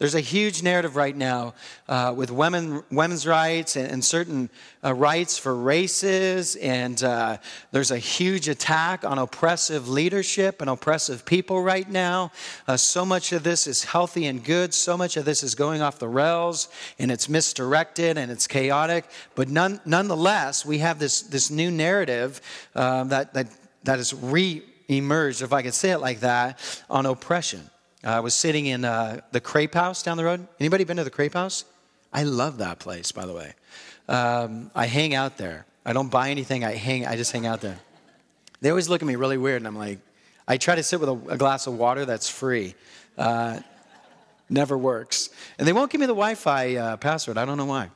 There's 0.00 0.14
a 0.14 0.20
huge 0.20 0.62
narrative 0.62 0.96
right 0.96 1.14
now 1.14 1.52
uh, 1.86 2.14
with 2.16 2.30
women, 2.30 2.82
women's 2.90 3.26
rights 3.26 3.76
and, 3.76 3.90
and 3.90 4.02
certain 4.02 4.48
uh, 4.82 4.94
rights 4.94 5.36
for 5.36 5.54
races, 5.54 6.56
and 6.56 7.02
uh, 7.02 7.36
there's 7.70 7.90
a 7.90 7.98
huge 7.98 8.48
attack 8.48 9.04
on 9.04 9.18
oppressive 9.18 9.90
leadership 9.90 10.62
and 10.62 10.70
oppressive 10.70 11.26
people 11.26 11.62
right 11.62 11.88
now. 11.90 12.32
Uh, 12.66 12.78
so 12.78 13.04
much 13.04 13.32
of 13.32 13.42
this 13.42 13.66
is 13.66 13.84
healthy 13.84 14.24
and 14.24 14.42
good, 14.42 14.72
so 14.72 14.96
much 14.96 15.18
of 15.18 15.26
this 15.26 15.42
is 15.42 15.54
going 15.54 15.82
off 15.82 15.98
the 15.98 16.08
rails, 16.08 16.68
and 16.98 17.10
it's 17.10 17.28
misdirected 17.28 18.16
and 18.16 18.30
it's 18.30 18.46
chaotic. 18.46 19.04
But 19.34 19.50
none, 19.50 19.82
nonetheless, 19.84 20.64
we 20.64 20.78
have 20.78 20.98
this, 20.98 21.20
this 21.20 21.50
new 21.50 21.70
narrative 21.70 22.40
uh, 22.74 23.04
that, 23.04 23.34
that, 23.34 23.48
that 23.84 23.98
is 23.98 24.14
re 24.14 24.62
emerged, 24.88 25.42
if 25.42 25.52
I 25.52 25.62
could 25.62 25.74
say 25.74 25.90
it 25.90 25.98
like 25.98 26.20
that, 26.20 26.58
on 26.88 27.04
oppression. 27.04 27.70
I 28.02 28.20
was 28.20 28.34
sitting 28.34 28.66
in 28.66 28.84
uh, 28.84 29.20
the 29.32 29.40
Crepe 29.40 29.74
House 29.74 30.02
down 30.02 30.16
the 30.16 30.24
road. 30.24 30.46
Anybody 30.58 30.84
been 30.84 30.96
to 30.96 31.04
the 31.04 31.10
Crepe 31.10 31.34
House? 31.34 31.64
I 32.12 32.22
love 32.22 32.58
that 32.58 32.78
place, 32.78 33.12
by 33.12 33.26
the 33.26 33.34
way. 33.34 33.54
Um, 34.08 34.70
I 34.74 34.86
hang 34.86 35.14
out 35.14 35.36
there. 35.36 35.66
I 35.84 35.92
don't 35.92 36.10
buy 36.10 36.30
anything. 36.30 36.64
I 36.64 36.74
hang. 36.74 37.06
I 37.06 37.16
just 37.16 37.32
hang 37.32 37.46
out 37.46 37.60
there. 37.60 37.78
They 38.60 38.70
always 38.70 38.88
look 38.88 39.02
at 39.02 39.08
me 39.08 39.16
really 39.16 39.38
weird, 39.38 39.60
and 39.60 39.66
I'm 39.66 39.76
like, 39.76 39.98
I 40.48 40.56
try 40.56 40.74
to 40.74 40.82
sit 40.82 40.98
with 40.98 41.08
a, 41.08 41.34
a 41.34 41.36
glass 41.36 41.66
of 41.66 41.74
water 41.74 42.04
that's 42.04 42.28
free. 42.28 42.74
Uh, 43.16 43.60
never 44.50 44.76
works. 44.76 45.30
And 45.58 45.66
they 45.66 45.72
won't 45.72 45.90
give 45.90 46.00
me 46.00 46.06
the 46.06 46.12
Wi 46.12 46.34
Fi 46.34 46.76
uh, 46.76 46.96
password. 46.96 47.38
I 47.38 47.44
don't 47.44 47.56
know 47.56 47.64
why. 47.66 47.90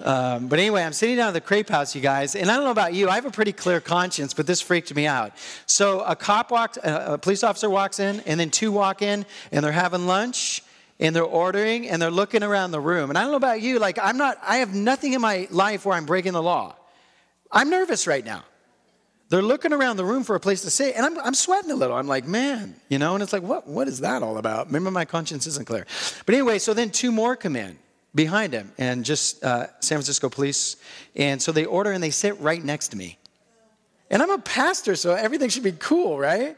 Um, 0.00 0.48
but 0.48 0.58
anyway, 0.58 0.82
I'm 0.82 0.92
sitting 0.92 1.16
down 1.16 1.28
at 1.28 1.34
the 1.34 1.40
crepe 1.40 1.68
house, 1.68 1.94
you 1.94 2.00
guys, 2.00 2.34
and 2.34 2.50
I 2.50 2.56
don't 2.56 2.64
know 2.64 2.70
about 2.70 2.94
you. 2.94 3.08
I 3.08 3.14
have 3.16 3.26
a 3.26 3.30
pretty 3.30 3.52
clear 3.52 3.80
conscience, 3.80 4.34
but 4.34 4.46
this 4.46 4.60
freaked 4.60 4.94
me 4.94 5.06
out. 5.06 5.32
So 5.66 6.00
a 6.00 6.16
cop 6.16 6.50
walked, 6.50 6.78
a 6.82 7.18
police 7.18 7.44
officer 7.44 7.68
walks 7.68 8.00
in, 8.00 8.20
and 8.20 8.40
then 8.40 8.50
two 8.50 8.72
walk 8.72 9.02
in, 9.02 9.26
and 9.52 9.64
they're 9.64 9.72
having 9.72 10.06
lunch. 10.06 10.62
And 11.02 11.16
they're 11.16 11.24
ordering 11.24 11.88
and 11.88 12.02
they're 12.02 12.10
looking 12.10 12.42
around 12.42 12.72
the 12.72 12.80
room. 12.80 13.08
And 13.08 13.16
I 13.16 13.22
don't 13.22 13.30
know 13.30 13.38
about 13.38 13.62
you, 13.62 13.78
like, 13.78 13.98
I'm 13.98 14.18
not, 14.18 14.36
I 14.42 14.56
have 14.58 14.74
nothing 14.74 15.14
in 15.14 15.22
my 15.22 15.48
life 15.50 15.86
where 15.86 15.96
I'm 15.96 16.04
breaking 16.04 16.34
the 16.34 16.42
law. 16.42 16.76
I'm 17.50 17.70
nervous 17.70 18.06
right 18.06 18.22
now. 18.22 18.44
They're 19.30 19.42
looking 19.42 19.72
around 19.72 19.96
the 19.96 20.04
room 20.04 20.24
for 20.24 20.34
a 20.34 20.40
place 20.40 20.62
to 20.62 20.70
sit, 20.70 20.96
and 20.96 21.06
I'm, 21.06 21.18
I'm 21.20 21.34
sweating 21.34 21.70
a 21.70 21.76
little. 21.76 21.96
I'm 21.96 22.08
like, 22.08 22.26
man, 22.26 22.74
you 22.88 22.98
know, 22.98 23.14
and 23.14 23.22
it's 23.22 23.32
like, 23.32 23.44
what, 23.44 23.64
what 23.68 23.86
is 23.86 24.00
that 24.00 24.24
all 24.24 24.38
about? 24.38 24.66
Remember, 24.66 24.90
my 24.90 25.04
conscience 25.04 25.46
isn't 25.46 25.66
clear. 25.66 25.86
But 26.26 26.34
anyway, 26.34 26.58
so 26.58 26.74
then 26.74 26.90
two 26.90 27.12
more 27.12 27.36
come 27.36 27.54
in 27.54 27.78
behind 28.12 28.52
him, 28.52 28.72
and 28.76 29.04
just 29.04 29.44
uh, 29.44 29.68
San 29.78 29.98
Francisco 29.98 30.28
police. 30.28 30.76
And 31.14 31.40
so 31.40 31.52
they 31.52 31.64
order 31.64 31.92
and 31.92 32.02
they 32.02 32.10
sit 32.10 32.40
right 32.40 32.62
next 32.62 32.88
to 32.88 32.96
me. 32.96 33.18
And 34.10 34.20
I'm 34.20 34.30
a 34.30 34.38
pastor, 34.38 34.96
so 34.96 35.14
everything 35.14 35.48
should 35.48 35.62
be 35.62 35.72
cool, 35.78 36.18
right? 36.18 36.56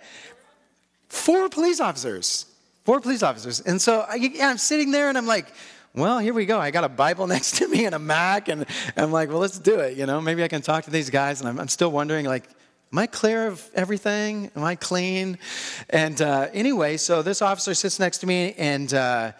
Four 1.08 1.50
police 1.50 1.78
officers. 1.78 2.46
Four 2.84 3.00
police 3.00 3.22
officers. 3.22 3.60
And 3.60 3.82
so 3.82 4.06
I, 4.08 4.14
yeah, 4.14 4.48
I'm 4.48 4.56
sitting 4.56 4.92
there 4.92 5.10
and 5.10 5.18
I'm 5.18 5.26
like, 5.26 5.52
well, 5.94 6.20
here 6.20 6.32
we 6.32 6.46
go. 6.46 6.58
I 6.58 6.70
got 6.70 6.84
a 6.84 6.88
Bible 6.88 7.26
next 7.36 7.58
to 7.58 7.68
me 7.68 7.84
and 7.84 7.94
a 7.94 7.98
Mac, 7.98 8.48
and 8.48 8.64
I'm 8.96 9.12
like, 9.12 9.28
well, 9.28 9.40
let's 9.40 9.58
do 9.58 9.80
it. 9.80 9.98
You 9.98 10.06
know, 10.06 10.22
maybe 10.22 10.42
I 10.42 10.48
can 10.48 10.62
talk 10.62 10.84
to 10.84 10.90
these 10.90 11.10
guys. 11.10 11.40
And 11.40 11.50
I'm, 11.50 11.60
I'm 11.60 11.68
still 11.68 11.92
wondering, 11.92 12.24
like, 12.24 12.48
Am 12.92 12.98
I 12.98 13.06
clear 13.06 13.46
of 13.46 13.70
everything? 13.74 14.50
Am 14.54 14.64
I 14.64 14.74
clean? 14.74 15.38
And 15.88 16.20
uh, 16.20 16.48
anyway, 16.52 16.98
so 16.98 17.22
this 17.22 17.40
officer 17.40 17.72
sits 17.72 17.98
next 17.98 18.18
to 18.18 18.26
me, 18.26 18.52
and 18.58 18.92
uh, 18.92 19.32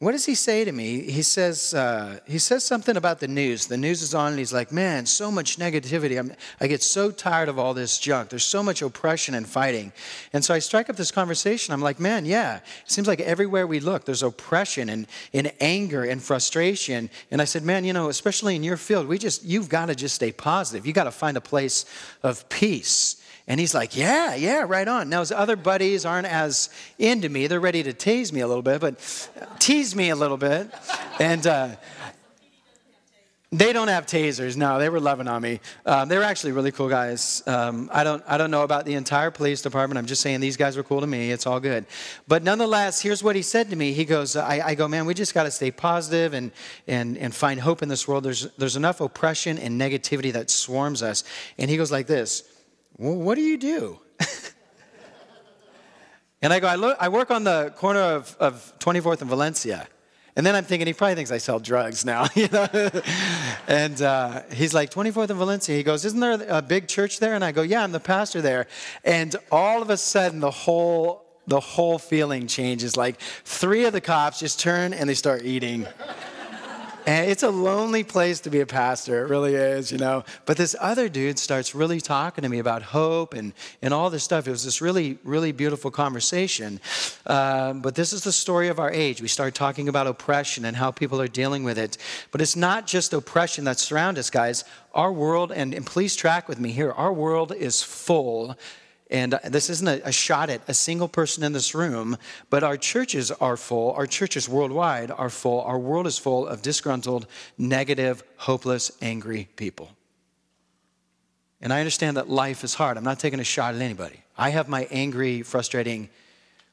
what 0.00 0.12
does 0.12 0.24
he 0.24 0.34
say 0.34 0.64
to 0.64 0.72
me? 0.72 1.02
He 1.02 1.20
says, 1.20 1.74
uh, 1.74 2.20
he 2.26 2.38
says 2.38 2.64
something 2.64 2.96
about 2.96 3.20
the 3.20 3.28
news. 3.28 3.66
The 3.66 3.76
news 3.76 4.00
is 4.00 4.14
on, 4.14 4.28
and 4.28 4.38
he's 4.38 4.50
like, 4.50 4.72
man, 4.72 5.04
so 5.04 5.30
much 5.30 5.58
negativity. 5.58 6.18
I'm, 6.18 6.32
I 6.58 6.68
get 6.68 6.82
so 6.82 7.10
tired 7.10 7.50
of 7.50 7.58
all 7.58 7.74
this 7.74 7.98
junk. 7.98 8.30
There's 8.30 8.42
so 8.42 8.62
much 8.62 8.80
oppression 8.80 9.34
and 9.34 9.46
fighting. 9.46 9.92
And 10.32 10.42
so 10.42 10.54
I 10.54 10.58
strike 10.58 10.88
up 10.88 10.96
this 10.96 11.10
conversation. 11.10 11.74
I'm 11.74 11.82
like, 11.82 12.00
man, 12.00 12.24
yeah, 12.24 12.56
it 12.56 12.90
seems 12.90 13.08
like 13.08 13.20
everywhere 13.20 13.66
we 13.66 13.78
look, 13.78 14.06
there's 14.06 14.22
oppression 14.22 14.88
and, 14.88 15.06
and 15.34 15.52
anger 15.60 16.02
and 16.02 16.22
frustration. 16.22 17.10
And 17.30 17.42
I 17.42 17.44
said, 17.44 17.62
man, 17.62 17.84
you 17.84 17.92
know, 17.92 18.08
especially 18.08 18.56
in 18.56 18.62
your 18.62 18.78
field, 18.78 19.06
we 19.06 19.18
just, 19.18 19.44
you've 19.44 19.68
got 19.68 19.86
to 19.86 19.94
just 19.94 20.14
stay 20.14 20.32
positive. 20.32 20.86
You've 20.86 20.96
got 20.96 21.04
to 21.04 21.10
find 21.10 21.36
a 21.36 21.42
place 21.42 21.84
of 22.22 22.48
peace. 22.48 23.19
And 23.50 23.58
he's 23.58 23.74
like, 23.74 23.96
Yeah, 23.96 24.36
yeah, 24.36 24.64
right 24.64 24.86
on. 24.86 25.08
Now, 25.08 25.18
his 25.18 25.32
other 25.32 25.56
buddies 25.56 26.06
aren't 26.06 26.28
as 26.28 26.70
into 27.00 27.28
me. 27.28 27.48
They're 27.48 27.58
ready 27.58 27.82
to 27.82 27.92
tease 27.92 28.32
me 28.32 28.42
a 28.42 28.46
little 28.46 28.62
bit, 28.62 28.80
but 28.80 29.00
tease 29.58 29.96
me 29.96 30.10
a 30.10 30.14
little 30.14 30.36
bit. 30.36 30.72
And 31.18 31.44
uh, 31.44 31.70
they 33.50 33.72
don't 33.72 33.88
have 33.88 34.06
tasers. 34.06 34.56
No, 34.56 34.78
they 34.78 34.88
were 34.88 35.00
loving 35.00 35.26
on 35.26 35.42
me. 35.42 35.58
Um, 35.84 36.08
they 36.08 36.16
were 36.16 36.22
actually 36.22 36.52
really 36.52 36.70
cool 36.70 36.88
guys. 36.88 37.42
Um, 37.44 37.90
I, 37.92 38.04
don't, 38.04 38.22
I 38.28 38.38
don't 38.38 38.52
know 38.52 38.62
about 38.62 38.84
the 38.84 38.94
entire 38.94 39.32
police 39.32 39.62
department. 39.62 39.98
I'm 39.98 40.06
just 40.06 40.22
saying 40.22 40.38
these 40.38 40.56
guys 40.56 40.76
were 40.76 40.84
cool 40.84 41.00
to 41.00 41.08
me. 41.08 41.32
It's 41.32 41.44
all 41.44 41.58
good. 41.58 41.86
But 42.28 42.44
nonetheless, 42.44 43.02
here's 43.02 43.24
what 43.24 43.34
he 43.34 43.42
said 43.42 43.68
to 43.70 43.74
me. 43.74 43.94
He 43.94 44.04
goes, 44.04 44.36
I, 44.36 44.60
I 44.64 44.74
go, 44.76 44.86
man, 44.86 45.06
we 45.06 45.14
just 45.14 45.34
got 45.34 45.42
to 45.42 45.50
stay 45.50 45.72
positive 45.72 46.34
and, 46.34 46.52
and, 46.86 47.18
and 47.18 47.34
find 47.34 47.58
hope 47.58 47.82
in 47.82 47.88
this 47.88 48.06
world. 48.06 48.22
There's, 48.22 48.46
there's 48.58 48.76
enough 48.76 49.00
oppression 49.00 49.58
and 49.58 49.80
negativity 49.80 50.32
that 50.34 50.50
swarms 50.50 51.02
us. 51.02 51.24
And 51.58 51.68
he 51.68 51.76
goes 51.76 51.90
like 51.90 52.06
this 52.06 52.44
well, 53.00 53.14
what 53.14 53.36
do 53.36 53.40
you 53.40 53.56
do? 53.56 53.98
and 56.42 56.52
I 56.52 56.60
go, 56.60 56.66
I, 56.66 56.74
look, 56.74 56.98
I 57.00 57.08
work 57.08 57.30
on 57.30 57.44
the 57.44 57.72
corner 57.76 58.00
of, 58.00 58.36
of 58.38 58.74
24th 58.78 59.22
and 59.22 59.30
Valencia. 59.30 59.88
And 60.36 60.44
then 60.44 60.54
I'm 60.54 60.64
thinking, 60.64 60.86
he 60.86 60.92
probably 60.92 61.14
thinks 61.14 61.30
I 61.30 61.38
sell 61.38 61.58
drugs 61.58 62.04
now, 62.04 62.26
you 62.34 62.48
know? 62.48 62.68
and 63.66 64.02
uh, 64.02 64.42
he's 64.52 64.74
like, 64.74 64.90
24th 64.90 65.30
and 65.30 65.38
Valencia. 65.38 65.74
He 65.74 65.82
goes, 65.82 66.04
Isn't 66.04 66.20
there 66.20 66.44
a 66.46 66.60
big 66.60 66.88
church 66.88 67.20
there? 67.20 67.34
And 67.34 67.42
I 67.42 67.52
go, 67.52 67.62
Yeah, 67.62 67.82
I'm 67.82 67.92
the 67.92 68.00
pastor 68.00 68.42
there. 68.42 68.66
And 69.02 69.34
all 69.50 69.80
of 69.80 69.88
a 69.88 69.96
sudden, 69.96 70.40
the 70.40 70.50
whole 70.50 71.24
the 71.46 71.58
whole 71.58 71.98
feeling 71.98 72.46
changes. 72.46 72.96
Like 72.96 73.18
three 73.44 73.84
of 73.84 73.92
the 73.92 74.00
cops 74.00 74.38
just 74.38 74.60
turn 74.60 74.92
and 74.92 75.08
they 75.08 75.14
start 75.14 75.42
eating. 75.44 75.86
And 77.06 77.30
it's 77.30 77.42
a 77.42 77.50
lonely 77.50 78.04
place 78.04 78.40
to 78.40 78.50
be 78.50 78.60
a 78.60 78.66
pastor. 78.66 79.24
It 79.24 79.30
really 79.30 79.54
is, 79.54 79.90
you 79.90 79.98
know. 79.98 80.24
But 80.44 80.56
this 80.56 80.76
other 80.78 81.08
dude 81.08 81.38
starts 81.38 81.74
really 81.74 82.00
talking 82.00 82.42
to 82.42 82.48
me 82.48 82.58
about 82.58 82.82
hope 82.82 83.34
and, 83.34 83.52
and 83.80 83.94
all 83.94 84.10
this 84.10 84.22
stuff. 84.22 84.46
It 84.46 84.50
was 84.50 84.64
this 84.64 84.80
really, 84.80 85.18
really 85.24 85.52
beautiful 85.52 85.90
conversation. 85.90 86.80
Um, 87.26 87.80
but 87.80 87.94
this 87.94 88.12
is 88.12 88.22
the 88.22 88.32
story 88.32 88.68
of 88.68 88.78
our 88.78 88.90
age. 88.90 89.22
We 89.22 89.28
start 89.28 89.54
talking 89.54 89.88
about 89.88 90.06
oppression 90.06 90.64
and 90.64 90.76
how 90.76 90.90
people 90.90 91.20
are 91.20 91.28
dealing 91.28 91.64
with 91.64 91.78
it. 91.78 91.96
But 92.32 92.40
it's 92.40 92.56
not 92.56 92.86
just 92.86 93.12
oppression 93.12 93.64
that 93.64 93.78
surrounds 93.78 94.20
us, 94.20 94.30
guys. 94.30 94.64
Our 94.92 95.12
world, 95.12 95.52
and, 95.52 95.72
and 95.72 95.86
please 95.86 96.16
track 96.16 96.48
with 96.48 96.60
me 96.60 96.70
here, 96.70 96.92
our 96.92 97.12
world 97.12 97.52
is 97.52 97.82
full 97.82 98.56
and 99.10 99.32
this 99.44 99.68
isn't 99.68 99.88
a, 99.88 100.08
a, 100.08 100.12
shot 100.12 100.50
at 100.50 100.62
a 100.68 100.74
single 100.74 101.08
person 101.08 101.42
in 101.42 101.52
this 101.52 101.74
room, 101.74 102.16
but 102.48 102.62
our 102.62 102.76
churches 102.76 103.30
are 103.32 103.56
full. 103.56 103.92
Our 103.92 104.06
churches 104.06 104.48
worldwide 104.48 105.10
are 105.10 105.30
full. 105.30 105.62
Our 105.62 105.78
world 105.78 106.06
is 106.06 106.16
full 106.16 106.46
of 106.46 106.62
disgruntled, 106.62 107.26
negative, 107.58 108.22
hopeless, 108.36 108.92
angry 109.02 109.48
people. 109.56 109.90
And 111.60 111.72
I 111.72 111.80
understand 111.80 112.16
that 112.16 112.28
life 112.28 112.62
is 112.62 112.74
hard. 112.74 112.96
I'm 112.96 113.04
not 113.04 113.18
taking 113.18 113.40
a 113.40 113.44
shot 113.44 113.74
at 113.74 113.80
anybody. 113.80 114.22
I 114.38 114.50
have 114.50 114.68
my 114.68 114.86
angry, 114.90 115.42
frustrating 115.42 116.08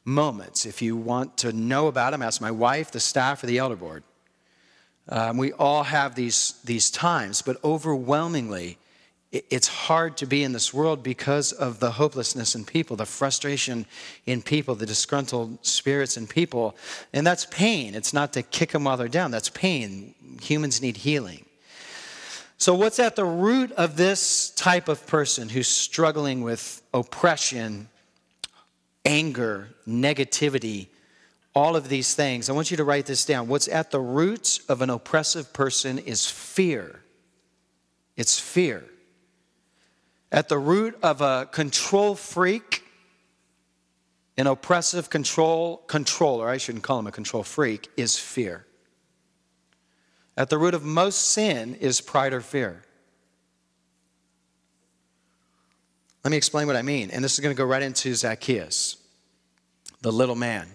moments. 0.05 0.65
If 0.65 0.81
you 0.81 0.95
want 0.95 1.37
to 1.39 1.51
know 1.51 1.87
about 1.87 2.11
them, 2.11 2.21
ask 2.21 2.39
my 2.39 2.51
wife, 2.51 2.91
the 2.91 2.99
staff, 2.99 3.43
or 3.43 3.47
the 3.47 3.57
elder 3.57 3.75
board. 3.75 4.03
Um, 5.09 5.37
we 5.37 5.53
all 5.53 5.83
have 5.83 6.15
these, 6.15 6.53
these 6.63 6.91
times, 6.91 7.41
but 7.41 7.57
overwhelmingly, 7.63 8.77
it's 9.31 9.67
hard 9.67 10.15
to 10.17 10.25
be 10.25 10.43
in 10.43 10.53
this 10.53 10.73
world 10.73 11.03
because 11.03 11.51
of 11.51 11.79
the 11.79 11.91
hopelessness 11.91 12.55
in 12.55 12.63
people, 12.63 12.95
the 12.95 13.05
frustration 13.05 13.85
in 14.25 14.41
people, 14.41 14.73
the 14.73 14.85
disgruntled 14.85 15.65
spirits 15.65 16.15
in 16.15 16.27
people. 16.27 16.77
And 17.11 17.27
that's 17.27 17.45
pain. 17.45 17.93
It's 17.93 18.13
not 18.13 18.31
to 18.33 18.41
kick 18.41 18.71
them 18.71 18.85
while 18.85 18.95
they're 18.95 19.09
down, 19.09 19.31
that's 19.31 19.49
pain. 19.49 20.15
Humans 20.41 20.81
need 20.81 20.97
healing. 20.97 21.43
So, 22.59 22.73
what's 22.73 22.99
at 22.99 23.15
the 23.15 23.25
root 23.25 23.71
of 23.73 23.97
this 23.97 24.49
type 24.51 24.87
of 24.87 25.05
person 25.05 25.49
who's 25.49 25.67
struggling 25.67 26.41
with 26.41 26.81
oppression, 26.91 27.87
anger, 29.05 29.69
negativity, 29.87 30.87
all 31.53 31.75
of 31.75 31.87
these 31.87 32.15
things? 32.15 32.49
I 32.49 32.53
want 32.53 32.71
you 32.71 32.77
to 32.77 32.83
write 32.83 33.05
this 33.05 33.25
down. 33.25 33.47
What's 33.47 33.67
at 33.67 33.91
the 33.91 33.99
root 33.99 34.59
of 34.69 34.81
an 34.81 34.89
oppressive 34.89 35.53
person 35.53 35.99
is 35.99 36.25
fear. 36.25 37.01
It's 38.15 38.39
fear. 38.39 38.83
At 40.31 40.49
the 40.49 40.57
root 40.57 40.97
of 41.01 41.21
a 41.21 41.47
control 41.51 42.15
freak, 42.15 42.83
an 44.37 44.47
oppressive 44.47 45.09
control 45.09 45.77
controller, 45.87 46.49
I 46.49 46.57
shouldn't 46.57 46.83
call 46.83 46.99
him 46.99 47.07
a 47.07 47.11
control 47.11 47.43
freak, 47.43 47.89
is 47.95 48.19
fear. 48.19 48.65
At 50.35 50.49
the 50.49 50.57
root 50.57 50.73
of 50.73 50.83
most 50.83 51.31
sin 51.31 51.75
is 51.75 52.01
pride 52.01 52.33
or 52.33 52.41
fear. 52.41 52.83
Let 56.23 56.31
me 56.31 56.37
explain 56.37 56.67
what 56.67 56.75
I 56.75 56.81
mean. 56.81 57.09
And 57.09 57.23
this 57.23 57.33
is 57.33 57.39
going 57.39 57.55
to 57.55 57.57
go 57.57 57.65
right 57.65 57.81
into 57.81 58.13
Zacchaeus, 58.13 58.97
the 60.01 60.11
little 60.11 60.35
man. 60.35 60.67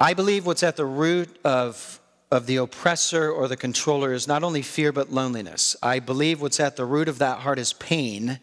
I 0.00 0.14
believe 0.14 0.46
what's 0.46 0.62
at 0.62 0.76
the 0.76 0.86
root 0.86 1.38
of 1.44 2.00
of 2.34 2.46
the 2.46 2.56
oppressor 2.56 3.30
or 3.30 3.46
the 3.46 3.56
controller 3.56 4.12
is 4.12 4.26
not 4.26 4.42
only 4.42 4.60
fear 4.60 4.90
but 4.90 5.12
loneliness. 5.12 5.76
I 5.80 6.00
believe 6.00 6.40
what's 6.40 6.58
at 6.58 6.76
the 6.76 6.84
root 6.84 7.08
of 7.08 7.20
that 7.20 7.38
heart 7.38 7.60
is 7.60 7.72
pain. 7.72 8.40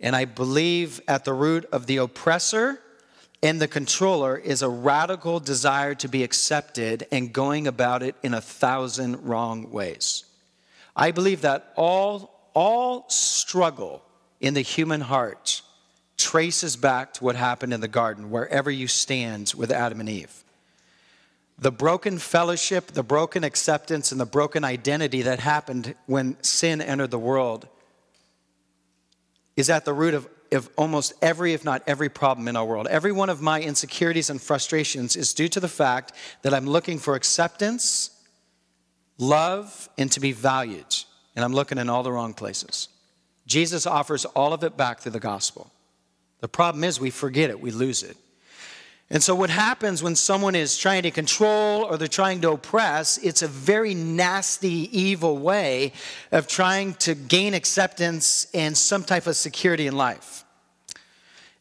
And 0.00 0.16
I 0.16 0.24
believe 0.24 1.00
at 1.06 1.24
the 1.24 1.32
root 1.32 1.64
of 1.70 1.86
the 1.86 1.98
oppressor 1.98 2.80
and 3.40 3.60
the 3.60 3.68
controller 3.68 4.36
is 4.36 4.62
a 4.62 4.68
radical 4.68 5.38
desire 5.38 5.94
to 5.94 6.08
be 6.08 6.24
accepted 6.24 7.06
and 7.12 7.32
going 7.32 7.68
about 7.68 8.02
it 8.02 8.16
in 8.24 8.34
a 8.34 8.40
thousand 8.40 9.24
wrong 9.24 9.70
ways. 9.70 10.24
I 10.96 11.12
believe 11.12 11.42
that 11.42 11.72
all, 11.76 12.50
all 12.54 13.08
struggle 13.08 14.02
in 14.40 14.54
the 14.54 14.62
human 14.62 15.00
heart 15.00 15.62
traces 16.16 16.76
back 16.76 17.14
to 17.14 17.24
what 17.24 17.36
happened 17.36 17.72
in 17.72 17.80
the 17.80 17.86
garden, 17.86 18.30
wherever 18.30 18.72
you 18.72 18.88
stand 18.88 19.52
with 19.56 19.70
Adam 19.70 20.00
and 20.00 20.08
Eve. 20.08 20.42
The 21.58 21.72
broken 21.72 22.18
fellowship, 22.18 22.88
the 22.88 23.02
broken 23.02 23.42
acceptance, 23.42 24.12
and 24.12 24.20
the 24.20 24.26
broken 24.26 24.62
identity 24.62 25.22
that 25.22 25.40
happened 25.40 25.94
when 26.06 26.40
sin 26.42 26.80
entered 26.80 27.10
the 27.10 27.18
world 27.18 27.66
is 29.56 29.68
at 29.68 29.84
the 29.84 29.92
root 29.92 30.14
of, 30.14 30.28
of 30.52 30.70
almost 30.76 31.12
every, 31.20 31.52
if 31.52 31.64
not 31.64 31.82
every, 31.88 32.08
problem 32.08 32.46
in 32.46 32.54
our 32.54 32.64
world. 32.64 32.86
Every 32.86 33.10
one 33.10 33.28
of 33.28 33.42
my 33.42 33.60
insecurities 33.60 34.30
and 34.30 34.40
frustrations 34.40 35.16
is 35.16 35.34
due 35.34 35.48
to 35.48 35.58
the 35.58 35.68
fact 35.68 36.12
that 36.42 36.54
I'm 36.54 36.66
looking 36.66 36.96
for 36.96 37.16
acceptance, 37.16 38.10
love, 39.18 39.88
and 39.98 40.12
to 40.12 40.20
be 40.20 40.30
valued. 40.30 41.04
And 41.34 41.44
I'm 41.44 41.52
looking 41.52 41.78
in 41.78 41.88
all 41.88 42.04
the 42.04 42.12
wrong 42.12 42.34
places. 42.34 42.88
Jesus 43.46 43.84
offers 43.84 44.24
all 44.26 44.52
of 44.52 44.62
it 44.62 44.76
back 44.76 45.00
through 45.00 45.12
the 45.12 45.20
gospel. 45.20 45.72
The 46.40 46.48
problem 46.48 46.84
is 46.84 47.00
we 47.00 47.10
forget 47.10 47.50
it, 47.50 47.60
we 47.60 47.72
lose 47.72 48.04
it. 48.04 48.16
And 49.10 49.22
so, 49.22 49.34
what 49.34 49.48
happens 49.48 50.02
when 50.02 50.14
someone 50.14 50.54
is 50.54 50.76
trying 50.76 51.02
to 51.04 51.10
control 51.10 51.84
or 51.84 51.96
they're 51.96 52.08
trying 52.08 52.42
to 52.42 52.50
oppress, 52.50 53.16
it's 53.18 53.40
a 53.40 53.48
very 53.48 53.94
nasty, 53.94 54.90
evil 54.96 55.38
way 55.38 55.92
of 56.30 56.46
trying 56.46 56.92
to 56.94 57.14
gain 57.14 57.54
acceptance 57.54 58.48
and 58.52 58.76
some 58.76 59.04
type 59.04 59.26
of 59.26 59.36
security 59.36 59.86
in 59.86 59.96
life. 59.96 60.44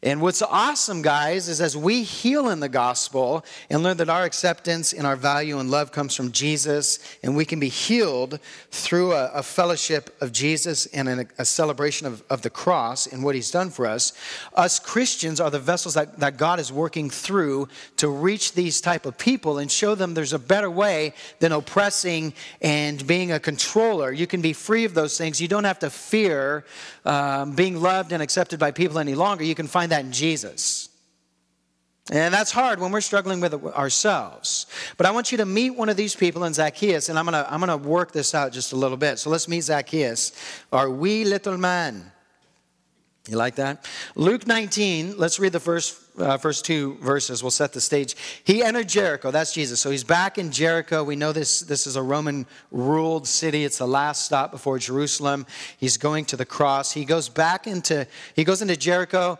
And 0.03 0.21
what's 0.21 0.43
awesome, 0.43 1.01
guys, 1.01 1.49
is 1.49 1.59
as 1.59 1.75
we 1.75 2.03
heal 2.03 2.49
in 2.49 2.59
the 2.59 2.69
gospel 2.69 3.43
and 3.67 3.81
learn 3.81 3.97
that 3.97 4.09
our 4.09 4.25
acceptance 4.25 4.93
and 4.93 5.07
our 5.07 5.15
value 5.15 5.57
and 5.57 5.71
love 5.71 5.91
comes 5.91 6.13
from 6.13 6.31
Jesus, 6.31 6.99
and 7.23 7.35
we 7.35 7.45
can 7.45 7.59
be 7.59 7.67
healed 7.67 8.39
through 8.69 9.13
a, 9.13 9.31
a 9.33 9.41
fellowship 9.41 10.15
of 10.21 10.31
Jesus 10.31 10.85
and 10.87 11.09
a, 11.09 11.27
a 11.39 11.45
celebration 11.45 12.05
of, 12.05 12.21
of, 12.29 12.43
the 12.43 12.49
cross 12.51 13.07
and 13.07 13.23
what 13.23 13.33
he's 13.33 13.49
done 13.49 13.71
for 13.71 13.87
us, 13.87 14.13
us 14.53 14.77
Christians 14.77 15.41
are 15.41 15.49
the 15.49 15.57
vessels 15.57 15.95
that, 15.95 16.19
that 16.19 16.37
God 16.37 16.59
is 16.59 16.71
working 16.71 17.09
through 17.09 17.67
to 17.95 18.07
reach 18.07 18.53
these 18.53 18.79
type 18.79 19.07
of 19.07 19.17
people 19.17 19.57
and 19.57 19.71
show 19.71 19.95
them 19.95 20.13
there's 20.13 20.31
a 20.31 20.39
better 20.39 20.69
way 20.69 21.15
than 21.39 21.51
oppressing 21.51 22.35
and 22.61 23.05
being 23.07 23.31
a 23.31 23.39
controller. 23.39 24.11
You 24.11 24.27
can 24.27 24.43
be 24.43 24.53
free 24.53 24.85
of 24.85 24.93
those 24.93 25.17
things. 25.17 25.41
You 25.41 25.47
don't 25.47 25.63
have 25.63 25.79
to 25.79 25.89
fear 25.89 26.65
um, 27.03 27.53
being 27.53 27.81
loved 27.81 28.11
and 28.11 28.21
accepted 28.21 28.59
by 28.59 28.69
people 28.69 28.99
any 28.99 29.15
longer. 29.15 29.43
You 29.43 29.55
can 29.55 29.65
find 29.65 29.86
that 29.89 30.05
in 30.05 30.11
Jesus. 30.11 30.89
And 32.09 32.33
that's 32.33 32.51
hard 32.51 32.79
when 32.79 32.91
we're 32.91 33.01
struggling 33.01 33.41
with 33.41 33.53
ourselves. 33.53 34.65
But 34.95 35.05
I 35.05 35.11
want 35.11 35.31
you 35.31 35.39
to 35.39 35.45
meet 35.45 35.71
one 35.71 35.89
of 35.89 35.97
these 35.97 36.15
people 36.15 36.45
in 36.45 36.53
Zacchaeus, 36.53 37.09
and 37.09 37.19
I'm 37.19 37.25
gonna, 37.25 37.45
I'm 37.49 37.59
gonna 37.59 37.75
work 37.75 38.13
this 38.13 38.33
out 38.33 38.53
just 38.53 38.71
a 38.71 38.77
little 38.77 38.95
bit. 38.95 39.19
So 39.19 39.29
let's 39.29 39.47
meet 39.47 39.61
Zacchaeus, 39.61 40.31
our 40.71 40.89
wee 40.89 41.25
little 41.25 41.57
man. 41.57 42.11
You 43.27 43.35
like 43.35 43.55
that? 43.55 43.85
Luke 44.15 44.47
19, 44.47 45.17
let's 45.17 45.37
read 45.37 45.51
the 45.51 45.59
first, 45.59 45.99
uh, 46.17 46.37
first 46.37 46.63
two 46.63 46.95
verses. 47.01 47.43
We'll 47.43 47.51
set 47.51 47.73
the 47.73 47.81
stage. 47.81 48.15
He 48.45 48.63
entered 48.63 48.87
Jericho. 48.87 49.31
That's 49.31 49.51
Jesus. 49.51 49.81
So 49.81 49.91
he's 49.91 50.05
back 50.05 50.37
in 50.37 50.49
Jericho. 50.49 51.03
We 51.03 51.17
know 51.17 51.33
this, 51.33 51.59
this 51.59 51.87
is 51.87 51.97
a 51.97 52.01
Roman 52.01 52.45
ruled 52.71 53.27
city. 53.27 53.65
It's 53.65 53.79
the 53.79 53.87
last 53.87 54.23
stop 54.23 54.51
before 54.51 54.79
Jerusalem. 54.79 55.45
He's 55.77 55.97
going 55.97 56.23
to 56.25 56.37
the 56.37 56.45
cross. 56.45 56.93
He 56.93 57.03
goes 57.03 57.27
back 57.27 57.67
into, 57.67 58.07
he 58.33 58.45
goes 58.45 58.61
into 58.61 58.77
Jericho 58.77 59.39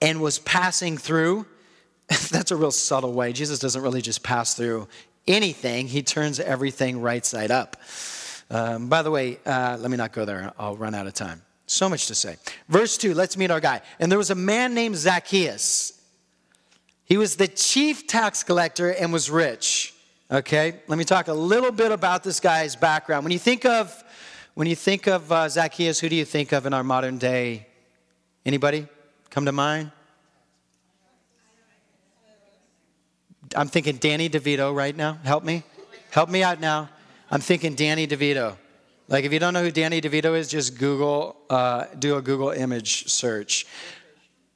and 0.00 0.20
was 0.20 0.38
passing 0.38 0.98
through. 0.98 1.46
That's 2.08 2.50
a 2.50 2.56
real 2.56 2.70
subtle 2.70 3.12
way. 3.12 3.32
Jesus 3.32 3.58
doesn't 3.58 3.82
really 3.82 4.02
just 4.02 4.22
pass 4.22 4.54
through 4.54 4.88
anything, 5.26 5.88
he 5.88 6.02
turns 6.02 6.38
everything 6.40 7.00
right 7.00 7.24
side 7.24 7.50
up. 7.50 7.76
Um, 8.48 8.88
by 8.88 9.02
the 9.02 9.10
way, 9.10 9.38
uh, 9.44 9.76
let 9.80 9.90
me 9.90 9.96
not 9.96 10.12
go 10.12 10.24
there. 10.24 10.52
I'll 10.58 10.76
run 10.76 10.94
out 10.94 11.06
of 11.06 11.14
time. 11.14 11.42
So 11.66 11.88
much 11.88 12.06
to 12.06 12.14
say. 12.14 12.36
Verse 12.68 12.96
2, 12.96 13.12
let's 13.12 13.36
meet 13.36 13.50
our 13.50 13.58
guy. 13.58 13.80
And 13.98 14.10
there 14.10 14.18
was 14.18 14.30
a 14.30 14.36
man 14.36 14.72
named 14.72 14.96
Zacchaeus. 14.96 16.00
He 17.04 17.16
was 17.16 17.36
the 17.36 17.48
chief 17.48 18.06
tax 18.06 18.44
collector 18.44 18.92
and 18.92 19.12
was 19.12 19.30
rich. 19.30 19.94
Okay, 20.30 20.80
let 20.88 20.98
me 20.98 21.04
talk 21.04 21.28
a 21.28 21.32
little 21.32 21.70
bit 21.70 21.92
about 21.92 22.24
this 22.24 22.40
guy's 22.40 22.74
background. 22.74 23.24
When 23.24 23.32
you 23.32 23.38
think 23.38 23.64
of 23.64 24.02
when 24.54 24.66
you 24.66 24.74
think 24.74 25.06
of 25.06 25.30
uh, 25.30 25.48
Zacchaeus, 25.50 26.00
who 26.00 26.08
do 26.08 26.16
you 26.16 26.24
think 26.24 26.52
of 26.52 26.64
in 26.64 26.72
our 26.72 26.82
modern 26.82 27.18
day? 27.18 27.66
Anybody 28.44 28.88
come 29.28 29.44
to 29.44 29.52
mind? 29.52 29.92
I'm 33.56 33.68
thinking 33.68 33.96
Danny 33.96 34.28
DeVito 34.28 34.74
right 34.74 34.94
now. 34.94 35.18
Help 35.24 35.42
me. 35.42 35.62
Help 36.10 36.28
me 36.28 36.42
out 36.42 36.60
now. 36.60 36.90
I'm 37.30 37.40
thinking 37.40 37.74
Danny 37.74 38.06
DeVito. 38.06 38.56
Like, 39.08 39.24
if 39.24 39.32
you 39.32 39.38
don't 39.38 39.54
know 39.54 39.62
who 39.62 39.70
Danny 39.70 40.00
DeVito 40.00 40.36
is, 40.36 40.48
just 40.48 40.78
Google, 40.78 41.36
uh, 41.48 41.86
do 41.98 42.16
a 42.16 42.22
Google 42.22 42.50
image 42.50 43.08
search. 43.08 43.66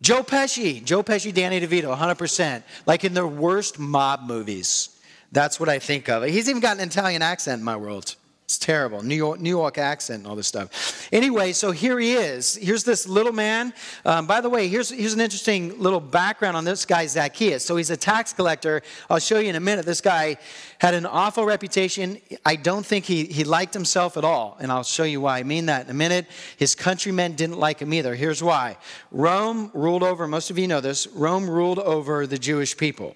Joe 0.03 0.23
Pesci, 0.23 0.85
Joe 0.85 1.03
Pesci, 1.03 1.33
Danny 1.33 1.61
DeVito, 1.61 1.97
100%. 1.97 2.63
Like 2.85 3.05
in 3.05 3.15
the 3.15 3.27
worst 3.27 3.79
mob 3.79 4.23
movies. 4.27 5.01
That's 5.33 5.59
what 5.59 5.69
I 5.69 5.79
think 5.79 6.09
of. 6.09 6.25
He's 6.25 6.49
even 6.49 6.61
got 6.61 6.79
an 6.79 6.89
Italian 6.89 7.23
accent 7.23 7.61
in 7.61 7.65
my 7.65 7.77
world. 7.77 8.17
It's 8.51 8.59
terrible. 8.59 9.01
New 9.05 9.15
York, 9.15 9.39
New 9.39 9.51
York 9.51 9.79
accent 9.79 10.19
and 10.19 10.27
all 10.27 10.35
this 10.35 10.49
stuff. 10.49 11.09
Anyway, 11.13 11.53
so 11.53 11.71
here 11.71 12.01
he 12.01 12.15
is. 12.15 12.57
Here's 12.57 12.83
this 12.83 13.07
little 13.07 13.33
man. 13.33 13.73
Um, 14.05 14.27
by 14.27 14.41
the 14.41 14.51
way, 14.51 14.67
here's, 14.67 14.91
here's 14.91 15.15
an 15.15 15.21
interesting 15.21 15.81
little 15.81 16.01
background 16.01 16.57
on 16.57 16.65
this 16.65 16.85
guy, 16.85 17.07
Zacchaeus. 17.07 17.65
So 17.65 17.77
he's 17.77 17.91
a 17.91 17.97
tax 17.97 18.33
collector. 18.33 18.83
I'll 19.09 19.21
show 19.21 19.39
you 19.39 19.51
in 19.51 19.55
a 19.55 19.61
minute. 19.61 19.87
This 19.87 20.01
guy 20.01 20.37
had 20.79 20.95
an 20.95 21.07
awful 21.07 21.45
reputation. 21.45 22.19
I 22.45 22.57
don't 22.57 22.85
think 22.85 23.05
he, 23.05 23.27
he 23.27 23.45
liked 23.45 23.73
himself 23.73 24.17
at 24.17 24.25
all. 24.25 24.57
And 24.59 24.73
I'll 24.73 24.83
show 24.83 25.05
you 25.05 25.21
why 25.21 25.39
I 25.39 25.45
mean 25.45 25.67
that 25.67 25.85
in 25.85 25.91
a 25.93 25.95
minute. 25.95 26.27
His 26.57 26.75
countrymen 26.75 27.35
didn't 27.35 27.61
like 27.61 27.79
him 27.79 27.95
either. 27.95 28.17
Here's 28.17 28.43
why 28.43 28.79
Rome 29.13 29.71
ruled 29.75 30.03
over, 30.03 30.27
most 30.27 30.51
of 30.51 30.59
you 30.59 30.67
know 30.67 30.81
this, 30.81 31.07
Rome 31.07 31.49
ruled 31.49 31.79
over 31.79 32.27
the 32.27 32.37
Jewish 32.37 32.77
people. 32.77 33.15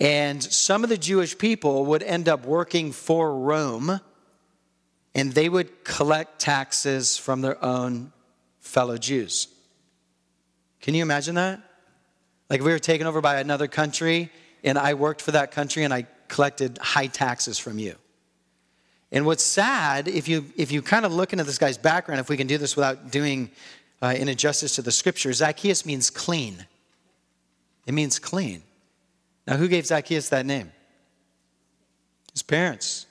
And 0.00 0.42
some 0.42 0.82
of 0.82 0.90
the 0.90 0.98
Jewish 0.98 1.38
people 1.38 1.86
would 1.86 2.02
end 2.02 2.28
up 2.28 2.44
working 2.44 2.92
for 2.92 3.36
Rome 3.36 4.00
and 5.14 5.32
they 5.32 5.48
would 5.48 5.84
collect 5.84 6.40
taxes 6.40 7.16
from 7.16 7.40
their 7.40 7.62
own 7.64 8.12
fellow 8.60 8.98
Jews. 8.98 9.48
Can 10.80 10.94
you 10.94 11.02
imagine 11.02 11.36
that? 11.36 11.60
Like 12.50 12.60
we 12.60 12.72
were 12.72 12.78
taken 12.78 13.06
over 13.06 13.20
by 13.20 13.38
another 13.40 13.68
country 13.68 14.30
and 14.64 14.76
I 14.76 14.94
worked 14.94 15.22
for 15.22 15.30
that 15.32 15.52
country 15.52 15.84
and 15.84 15.94
I 15.94 16.06
collected 16.28 16.78
high 16.78 17.06
taxes 17.06 17.58
from 17.58 17.78
you. 17.78 17.94
And 19.12 19.24
what's 19.24 19.44
sad, 19.44 20.08
if 20.08 20.26
you 20.26 20.46
if 20.56 20.72
you 20.72 20.82
kind 20.82 21.06
of 21.06 21.12
look 21.12 21.32
into 21.32 21.44
this 21.44 21.58
guy's 21.58 21.78
background, 21.78 22.20
if 22.20 22.28
we 22.28 22.36
can 22.36 22.48
do 22.48 22.58
this 22.58 22.74
without 22.74 23.12
doing 23.12 23.50
uh, 24.02 24.06
an 24.06 24.28
injustice 24.28 24.74
to 24.74 24.82
the 24.82 24.90
scripture, 24.90 25.32
Zacchaeus 25.32 25.86
means 25.86 26.10
clean. 26.10 26.66
It 27.86 27.94
means 27.94 28.18
clean. 28.18 28.62
Now, 29.46 29.56
who 29.56 29.68
gave 29.68 29.86
Zacchaeus 29.86 30.28
that 30.30 30.46
name? 30.46 30.72
His 32.32 32.42
parents, 32.42 33.06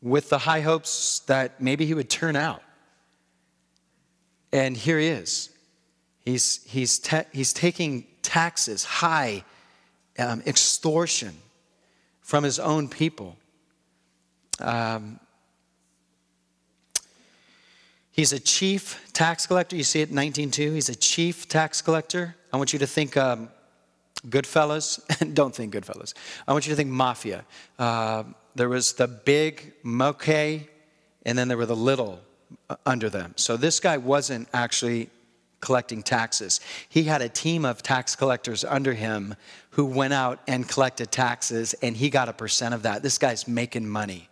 with 0.00 0.28
the 0.28 0.38
high 0.38 0.60
hopes 0.60 1.20
that 1.20 1.60
maybe 1.60 1.86
he 1.86 1.94
would 1.94 2.10
turn 2.10 2.36
out. 2.36 2.62
And 4.52 4.76
here 4.76 4.98
he 4.98 5.08
is. 5.08 5.50
He's, 6.20 6.64
he's, 6.64 7.00
he's 7.32 7.52
taking 7.52 8.06
taxes, 8.22 8.84
high 8.84 9.44
um, 10.18 10.42
extortion 10.46 11.34
from 12.20 12.44
his 12.44 12.58
own 12.58 12.88
people. 12.88 13.36
Um, 14.60 15.20
he's 18.10 18.32
a 18.32 18.40
chief 18.40 19.10
tax 19.12 19.46
collector. 19.46 19.76
You 19.76 19.84
see 19.84 20.00
it 20.00 20.10
in 20.10 20.16
19.2. 20.16 20.74
He's 20.74 20.88
a 20.88 20.94
chief 20.94 21.48
tax 21.48 21.82
collector. 21.82 22.36
I 22.52 22.56
want 22.56 22.72
you 22.72 22.78
to 22.78 22.86
think 22.86 23.16
um, 23.16 23.50
Goodfellas, 24.28 25.34
don't 25.34 25.54
think 25.54 25.74
Goodfellas. 25.74 26.14
I 26.46 26.52
want 26.52 26.66
you 26.66 26.72
to 26.72 26.76
think 26.76 26.90
mafia. 26.90 27.44
Uh, 27.78 28.24
there 28.54 28.68
was 28.68 28.94
the 28.94 29.08
big 29.08 29.72
moke, 29.82 30.28
and 30.28 30.68
then 31.24 31.48
there 31.48 31.56
were 31.56 31.66
the 31.66 31.76
little 31.76 32.20
uh, 32.70 32.76
under 32.86 33.10
them. 33.10 33.34
So 33.36 33.56
this 33.56 33.80
guy 33.80 33.96
wasn't 33.96 34.48
actually 34.52 35.10
collecting 35.60 36.02
taxes. 36.02 36.60
He 36.88 37.04
had 37.04 37.22
a 37.22 37.28
team 37.28 37.64
of 37.64 37.82
tax 37.82 38.14
collectors 38.14 38.64
under 38.64 38.92
him 38.92 39.34
who 39.70 39.86
went 39.86 40.12
out 40.12 40.40
and 40.46 40.68
collected 40.68 41.10
taxes, 41.10 41.74
and 41.82 41.96
he 41.96 42.10
got 42.10 42.28
a 42.28 42.32
percent 42.32 42.74
of 42.74 42.82
that. 42.82 43.02
This 43.02 43.18
guy's 43.18 43.48
making 43.48 43.88
money. 43.88 44.28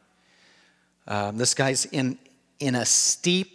Um, 1.08 1.38
this 1.38 1.54
guy's 1.54 1.86
in, 1.86 2.18
in 2.60 2.74
a 2.74 2.84
steep, 2.84 3.50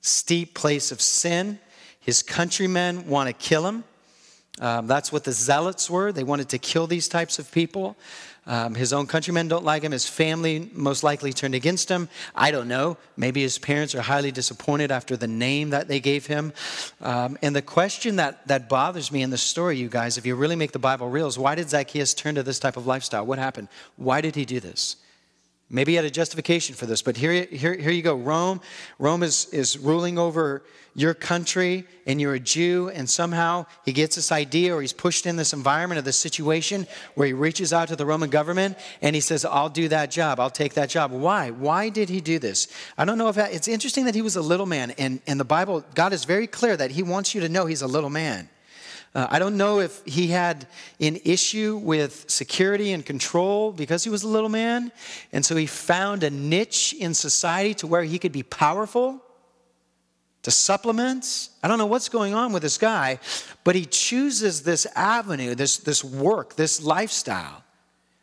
steep 0.00 0.54
place 0.54 0.92
of 0.92 1.00
sin. 1.00 1.58
His 2.00 2.22
countrymen 2.22 3.06
want 3.06 3.28
to 3.28 3.32
kill 3.32 3.66
him. 3.66 3.84
Um, 4.58 4.86
that's 4.86 5.12
what 5.12 5.24
the 5.24 5.32
zealots 5.32 5.88
were. 5.88 6.12
They 6.12 6.24
wanted 6.24 6.48
to 6.50 6.58
kill 6.58 6.86
these 6.86 7.08
types 7.08 7.38
of 7.38 7.50
people. 7.52 7.96
Um, 8.46 8.74
his 8.74 8.92
own 8.92 9.06
countrymen 9.06 9.48
don't 9.48 9.64
like 9.64 9.82
him. 9.82 9.92
His 9.92 10.08
family 10.08 10.70
most 10.72 11.02
likely 11.02 11.32
turned 11.32 11.54
against 11.54 11.88
him. 11.88 12.08
I 12.34 12.50
don't 12.50 12.68
know. 12.68 12.96
Maybe 13.16 13.42
his 13.42 13.58
parents 13.58 13.94
are 13.94 14.02
highly 14.02 14.32
disappointed 14.32 14.90
after 14.90 15.16
the 15.16 15.28
name 15.28 15.70
that 15.70 15.88
they 15.88 16.00
gave 16.00 16.26
him. 16.26 16.52
Um, 17.00 17.38
and 17.42 17.54
the 17.54 17.62
question 17.62 18.16
that, 18.16 18.46
that 18.48 18.68
bothers 18.68 19.12
me 19.12 19.22
in 19.22 19.30
the 19.30 19.38
story, 19.38 19.76
you 19.76 19.88
guys, 19.88 20.18
if 20.18 20.26
you 20.26 20.34
really 20.34 20.56
make 20.56 20.72
the 20.72 20.78
Bible 20.78 21.08
real, 21.08 21.26
is 21.26 21.38
why 21.38 21.54
did 21.54 21.70
Zacchaeus 21.70 22.14
turn 22.14 22.34
to 22.34 22.42
this 22.42 22.58
type 22.58 22.76
of 22.76 22.86
lifestyle? 22.86 23.24
What 23.24 23.38
happened? 23.38 23.68
Why 23.96 24.20
did 24.20 24.34
he 24.34 24.44
do 24.44 24.58
this? 24.58 24.96
Maybe 25.72 25.92
he 25.92 25.96
had 25.96 26.04
a 26.04 26.10
justification 26.10 26.74
for 26.74 26.86
this, 26.86 27.00
but 27.00 27.16
here, 27.16 27.44
here, 27.44 27.74
here 27.74 27.92
you 27.92 28.02
go. 28.02 28.16
Rome, 28.16 28.60
Rome 28.98 29.22
is, 29.22 29.46
is 29.52 29.78
ruling 29.78 30.18
over 30.18 30.64
your 30.96 31.14
country, 31.14 31.86
and 32.08 32.20
you're 32.20 32.34
a 32.34 32.40
Jew, 32.40 32.90
and 32.92 33.08
somehow 33.08 33.66
he 33.84 33.92
gets 33.92 34.16
this 34.16 34.32
idea 34.32 34.74
or 34.74 34.80
he's 34.80 34.92
pushed 34.92 35.26
in 35.26 35.36
this 35.36 35.52
environment 35.52 36.00
or 36.00 36.02
this 36.02 36.16
situation 36.16 36.88
where 37.14 37.28
he 37.28 37.32
reaches 37.32 37.72
out 37.72 37.86
to 37.86 37.94
the 37.94 38.04
Roman 38.04 38.30
government 38.30 38.76
and 39.00 39.14
he 39.14 39.20
says, 39.20 39.44
I'll 39.44 39.68
do 39.68 39.86
that 39.88 40.10
job, 40.10 40.40
I'll 40.40 40.50
take 40.50 40.74
that 40.74 40.90
job. 40.90 41.12
Why? 41.12 41.50
Why 41.50 41.88
did 41.88 42.08
he 42.08 42.20
do 42.20 42.40
this? 42.40 42.66
I 42.98 43.04
don't 43.04 43.16
know 43.16 43.28
if 43.28 43.36
that, 43.36 43.54
it's 43.54 43.68
interesting 43.68 44.06
that 44.06 44.16
he 44.16 44.22
was 44.22 44.34
a 44.34 44.42
little 44.42 44.66
man, 44.66 44.90
and 44.98 45.20
in 45.26 45.38
the 45.38 45.44
Bible, 45.44 45.84
God 45.94 46.12
is 46.12 46.24
very 46.24 46.48
clear 46.48 46.76
that 46.76 46.90
he 46.90 47.04
wants 47.04 47.32
you 47.32 47.42
to 47.42 47.48
know 47.48 47.66
he's 47.66 47.82
a 47.82 47.86
little 47.86 48.10
man. 48.10 48.48
Uh, 49.14 49.26
I 49.28 49.38
don't 49.40 49.56
know 49.56 49.80
if 49.80 50.02
he 50.04 50.28
had 50.28 50.66
an 51.00 51.18
issue 51.24 51.76
with 51.76 52.26
security 52.28 52.92
and 52.92 53.04
control 53.04 53.72
because 53.72 54.04
he 54.04 54.10
was 54.10 54.22
a 54.22 54.28
little 54.28 54.48
man. 54.48 54.92
And 55.32 55.44
so 55.44 55.56
he 55.56 55.66
found 55.66 56.22
a 56.22 56.30
niche 56.30 56.94
in 56.98 57.14
society 57.14 57.74
to 57.74 57.86
where 57.88 58.04
he 58.04 58.18
could 58.18 58.32
be 58.32 58.44
powerful, 58.44 59.20
to 60.42 60.50
supplement. 60.50 61.48
I 61.62 61.68
don't 61.68 61.78
know 61.78 61.86
what's 61.86 62.08
going 62.08 62.34
on 62.34 62.52
with 62.52 62.62
this 62.62 62.78
guy, 62.78 63.18
but 63.64 63.74
he 63.74 63.84
chooses 63.84 64.62
this 64.62 64.86
avenue, 64.94 65.56
this, 65.56 65.78
this 65.78 66.04
work, 66.04 66.54
this 66.54 66.80
lifestyle 66.80 67.64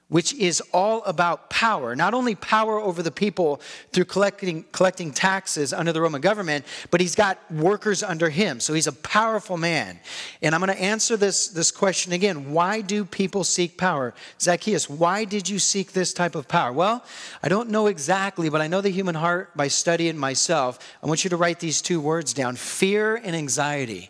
which 0.10 0.34
is 0.36 0.62
all 0.74 1.04
about 1.04 1.50
power. 1.50 1.96
Not 1.96 2.14
only 2.14 2.34
power 2.34 2.80
over 2.80 3.04
the 3.04 3.12
people 3.12 3.60
through 3.92 4.06
collecting, 4.06 4.64
collecting 4.72 5.12
taxes 5.12 5.74
under 5.74 5.92
the 5.92 6.02
Roman 6.02 6.22
government, 6.22 6.66
but 6.92 7.02
he's 7.02 7.16
got 7.16 7.40
workers 7.52 8.04
under 8.04 8.30
him. 8.30 8.60
So 8.62 8.74
he's 8.74 8.88
a 8.88 8.94
powerful 8.94 9.58
man. 9.58 10.00
And 10.42 10.56
I'm 10.56 10.62
going 10.62 10.74
to 10.74 10.82
answer 10.82 11.18
this, 11.18 11.50
this 11.50 11.72
question 11.72 12.14
again. 12.14 12.54
Why 12.54 12.80
do 12.82 13.04
people 13.04 13.44
seek 13.44 13.78
power? 13.78 14.14
Zacchaeus, 14.40 14.90
why 14.90 15.26
did 15.26 15.50
you 15.50 15.60
seek 15.60 15.92
this 15.92 16.14
type 16.14 16.36
of 16.36 16.48
power? 16.48 16.72
Well, 16.72 17.04
I 17.44 17.50
don't 17.50 17.70
know 17.70 17.88
exactly, 17.88 18.50
but 18.50 18.62
I 18.62 18.68
know 18.68 18.80
the 18.80 18.90
human 18.90 19.16
heart 19.16 19.56
by 19.58 19.68
studying 19.68 20.18
myself. 20.18 20.80
I 21.04 21.08
want 21.08 21.26
you 21.26 21.30
to 21.32 21.38
write 21.38 21.60
these 21.60 21.82
two 21.82 22.00
words 22.00 22.34
down 22.34 22.56
fear 22.56 23.16
and 23.16 23.36
anxiety 23.36 24.10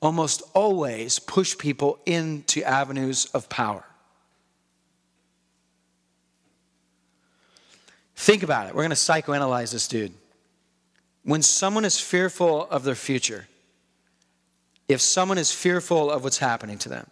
almost 0.00 0.42
always 0.54 1.18
push 1.18 1.58
people 1.58 1.98
into 2.06 2.62
avenues 2.62 3.26
of 3.34 3.48
power. 3.48 3.87
Think 8.18 8.42
about 8.42 8.66
it. 8.66 8.74
We're 8.74 8.82
going 8.82 8.90
to 8.90 8.96
psychoanalyze 8.96 9.70
this 9.72 9.86
dude. 9.86 10.12
When 11.22 11.40
someone 11.40 11.84
is 11.84 12.00
fearful 12.00 12.66
of 12.68 12.82
their 12.82 12.96
future, 12.96 13.46
if 14.88 15.00
someone 15.00 15.38
is 15.38 15.52
fearful 15.52 16.10
of 16.10 16.24
what's 16.24 16.38
happening 16.38 16.78
to 16.78 16.88
them, 16.88 17.06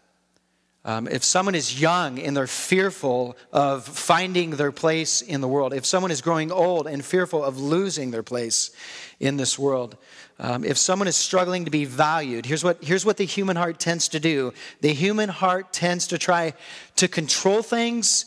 um, 0.84 1.06
if 1.06 1.22
someone 1.22 1.54
is 1.54 1.80
young 1.80 2.18
and 2.18 2.36
they're 2.36 2.48
fearful 2.48 3.36
of 3.52 3.86
finding 3.86 4.50
their 4.50 4.72
place 4.72 5.22
in 5.22 5.40
the 5.40 5.48
world, 5.48 5.72
if 5.72 5.86
someone 5.86 6.10
is 6.10 6.20
growing 6.20 6.50
old 6.50 6.88
and 6.88 7.04
fearful 7.04 7.42
of 7.42 7.56
losing 7.56 8.10
their 8.10 8.24
place 8.24 8.72
in 9.20 9.36
this 9.36 9.56
world, 9.56 9.96
um, 10.40 10.64
if 10.64 10.76
someone 10.76 11.06
is 11.06 11.14
struggling 11.14 11.66
to 11.66 11.70
be 11.70 11.84
valued, 11.84 12.46
here's 12.46 12.64
what, 12.64 12.82
here's 12.82 13.06
what 13.06 13.16
the 13.16 13.24
human 13.24 13.54
heart 13.54 13.78
tends 13.78 14.08
to 14.08 14.18
do 14.18 14.52
the 14.80 14.92
human 14.92 15.28
heart 15.28 15.72
tends 15.72 16.08
to 16.08 16.18
try 16.18 16.52
to 16.96 17.06
control 17.06 17.62
things 17.62 18.24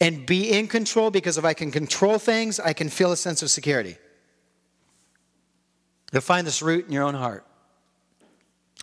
and 0.00 0.24
be 0.24 0.50
in 0.50 0.66
control 0.66 1.10
because 1.10 1.36
if 1.36 1.44
I 1.44 1.52
can 1.52 1.70
control 1.70 2.18
things, 2.18 2.58
I 2.58 2.72
can 2.72 2.88
feel 2.88 3.12
a 3.12 3.16
sense 3.16 3.42
of 3.42 3.50
security. 3.50 3.96
You'll 6.12 6.22
find 6.22 6.46
this 6.46 6.62
root 6.62 6.86
in 6.86 6.92
your 6.92 7.04
own 7.04 7.14
heart. 7.14 7.44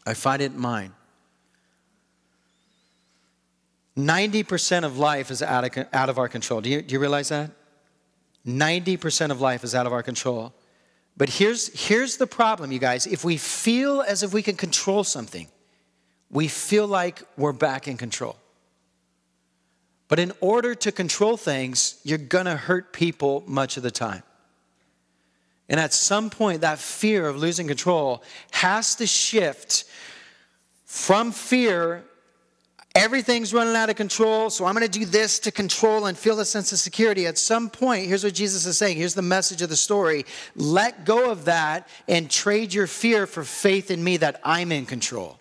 I 0.05 0.13
find 0.13 0.41
it 0.41 0.53
in 0.53 0.59
mine. 0.59 0.93
90% 3.97 4.83
of 4.83 4.99
life 4.99 5.31
is 5.31 5.41
out 5.41 5.77
of, 5.77 5.87
out 5.91 6.09
of 6.09 6.19
our 6.19 6.29
control. 6.29 6.61
Do 6.61 6.69
you, 6.69 6.81
do 6.81 6.93
you 6.93 6.99
realize 6.99 7.29
that? 7.29 7.49
90% 8.45 9.31
of 9.31 9.41
life 9.41 9.63
is 9.63 9.73
out 9.73 9.87
of 9.87 9.91
our 9.91 10.03
control. 10.03 10.53
But 11.17 11.29
here's, 11.29 11.87
here's 11.87 12.17
the 12.17 12.27
problem, 12.27 12.71
you 12.71 12.79
guys. 12.79 13.07
If 13.07 13.25
we 13.25 13.37
feel 13.37 14.01
as 14.01 14.21
if 14.21 14.33
we 14.33 14.43
can 14.43 14.55
control 14.55 15.03
something, 15.03 15.47
we 16.29 16.47
feel 16.47 16.87
like 16.87 17.23
we're 17.37 17.53
back 17.53 17.87
in 17.87 17.97
control. 17.97 18.37
But 20.07 20.19
in 20.19 20.31
order 20.39 20.73
to 20.75 20.91
control 20.91 21.37
things, 21.37 21.99
you're 22.03 22.17
going 22.17 22.45
to 22.45 22.55
hurt 22.55 22.93
people 22.93 23.43
much 23.45 23.77
of 23.77 23.83
the 23.83 23.91
time. 23.91 24.23
And 25.69 25.79
at 25.79 25.93
some 25.93 26.29
point, 26.29 26.61
that 26.61 26.79
fear 26.79 27.27
of 27.27 27.37
losing 27.37 27.67
control 27.67 28.23
has 28.51 28.95
to 28.95 29.07
shift 29.07 29.83
from 30.85 31.33
fear, 31.33 32.05
everything's 32.95 33.53
running 33.53 33.75
out 33.75 33.89
of 33.89 33.97
control, 33.97 34.49
so 34.49 34.63
I'm 34.65 34.73
going 34.73 34.89
to 34.89 34.99
do 34.99 35.05
this 35.05 35.39
to 35.39 35.51
control 35.51 36.05
and 36.05 36.17
feel 36.17 36.39
a 36.39 36.45
sense 36.45 36.71
of 36.71 36.79
security. 36.79 37.27
At 37.27 37.37
some 37.37 37.69
point, 37.69 38.07
here's 38.07 38.23
what 38.23 38.33
Jesus 38.33 38.65
is 38.65 38.77
saying. 38.77 38.95
Here's 38.95 39.13
the 39.13 39.21
message 39.21 39.61
of 39.61 39.67
the 39.67 39.75
story. 39.75 40.25
Let 40.55 41.03
go 41.03 41.29
of 41.29 41.45
that 41.45 41.89
and 42.07 42.31
trade 42.31 42.73
your 42.73 42.87
fear 42.87 43.27
for 43.27 43.43
faith 43.43 43.91
in 43.91 44.01
me 44.01 44.15
that 44.17 44.39
I'm 44.45 44.71
in 44.71 44.85
control. 44.85 45.36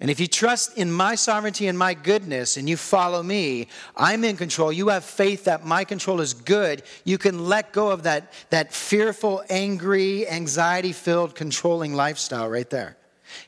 And 0.00 0.10
if 0.10 0.20
you 0.20 0.28
trust 0.28 0.78
in 0.78 0.92
my 0.92 1.16
sovereignty 1.16 1.66
and 1.66 1.76
my 1.76 1.92
goodness 1.92 2.56
and 2.56 2.68
you 2.68 2.76
follow 2.76 3.20
me, 3.20 3.66
I'm 3.96 4.22
in 4.22 4.36
control. 4.36 4.72
You 4.72 4.88
have 4.88 5.04
faith 5.04 5.44
that 5.44 5.66
my 5.66 5.82
control 5.82 6.20
is 6.20 6.34
good. 6.34 6.84
You 7.04 7.18
can 7.18 7.46
let 7.46 7.72
go 7.72 7.90
of 7.90 8.04
that, 8.04 8.32
that 8.50 8.72
fearful, 8.72 9.42
angry, 9.50 10.28
anxiety 10.28 10.92
filled, 10.92 11.34
controlling 11.34 11.94
lifestyle 11.94 12.48
right 12.48 12.68
there. 12.70 12.96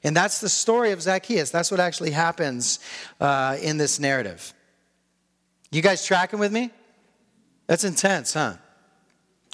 And 0.02 0.14
that's 0.16 0.40
the 0.40 0.48
story 0.48 0.90
of 0.90 1.00
Zacchaeus. 1.00 1.50
That's 1.50 1.70
what 1.70 1.78
actually 1.78 2.10
happens 2.10 2.80
uh, 3.20 3.56
in 3.62 3.76
this 3.76 4.00
narrative. 4.00 4.52
You 5.70 5.82
guys 5.82 6.04
tracking 6.04 6.40
with 6.40 6.52
me? 6.52 6.70
That's 7.68 7.84
intense, 7.84 8.34
huh? 8.34 8.54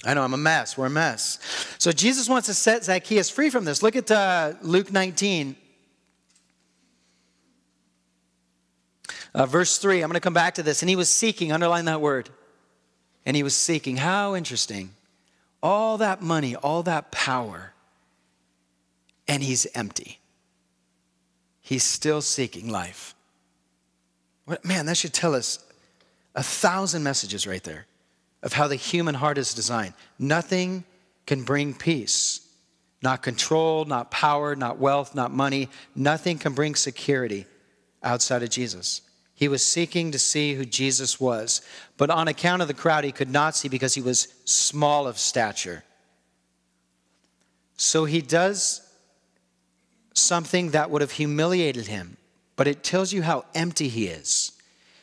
I 0.03 0.15
know 0.15 0.23
I'm 0.23 0.33
a 0.33 0.37
mess. 0.37 0.77
We're 0.77 0.87
a 0.87 0.89
mess. 0.89 1.39
So 1.77 1.91
Jesus 1.91 2.27
wants 2.27 2.47
to 2.47 2.55
set 2.55 2.83
Zacchaeus 2.83 3.29
free 3.29 3.51
from 3.51 3.65
this. 3.65 3.83
Look 3.83 3.95
at 3.95 4.09
uh, 4.09 4.53
Luke 4.63 4.91
19. 4.91 5.55
Uh, 9.37 9.45
verse 9.45 9.77
3, 9.77 10.01
I'm 10.01 10.09
going 10.09 10.15
to 10.15 10.19
come 10.19 10.33
back 10.33 10.55
to 10.55 10.63
this. 10.63 10.81
And 10.81 10.89
he 10.89 10.95
was 10.95 11.09
seeking, 11.09 11.51
underline 11.51 11.85
that 11.85 12.01
word. 12.01 12.27
And 13.23 13.37
he 13.37 13.43
was 13.43 13.55
seeking. 13.55 13.95
How 13.95 14.35
interesting. 14.35 14.89
All 15.61 15.99
that 15.99 16.23
money, 16.23 16.55
all 16.55 16.81
that 16.83 17.11
power, 17.11 17.73
and 19.27 19.43
he's 19.43 19.67
empty. 19.75 20.19
He's 21.61 21.83
still 21.83 22.21
seeking 22.21 22.69
life. 22.69 23.13
What, 24.45 24.65
man, 24.65 24.87
that 24.87 24.97
should 24.97 25.13
tell 25.13 25.35
us 25.35 25.59
a 26.33 26.41
thousand 26.41 27.03
messages 27.03 27.45
right 27.45 27.63
there 27.63 27.85
of 28.41 28.53
how 28.53 28.67
the 28.67 28.75
human 28.75 29.13
heart 29.13 29.37
is 29.37 29.53
designed. 29.53 29.93
Nothing 30.17 30.83
can 31.27 31.43
bring 31.43 31.75
peace. 31.75 32.41
Not 33.03 33.21
control, 33.21 33.85
not 33.85 34.09
power, 34.09 34.55
not 34.55 34.79
wealth, 34.79 35.13
not 35.13 35.31
money. 35.31 35.69
Nothing 35.93 36.39
can 36.39 36.53
bring 36.53 36.73
security 36.73 37.45
outside 38.01 38.41
of 38.41 38.49
Jesus. 38.49 39.01
He 39.37 39.47
was 39.47 39.63
seeking 39.63 40.11
to 40.11 40.19
see 40.19 40.55
who 40.55 40.65
Jesus 40.65 41.19
was, 41.19 41.61
but 41.95 42.09
on 42.09 42.27
account 42.27 42.63
of 42.63 42.67
the 42.67 42.73
crowd, 42.73 43.03
he 43.03 43.11
could 43.11 43.29
not 43.29 43.55
see 43.55 43.69
because 43.69 43.93
he 43.93 44.01
was 44.01 44.27
small 44.45 45.05
of 45.05 45.19
stature. 45.19 45.83
So 47.75 48.05
he 48.05 48.19
does 48.19 48.81
something 50.15 50.71
that 50.71 50.89
would 50.89 51.01
have 51.01 51.11
humiliated 51.11 51.85
him, 51.85 52.17
but 52.55 52.67
it 52.67 52.83
tells 52.83 53.13
you 53.13 53.21
how 53.21 53.45
empty 53.53 53.89
he 53.89 54.07
is. 54.07 54.53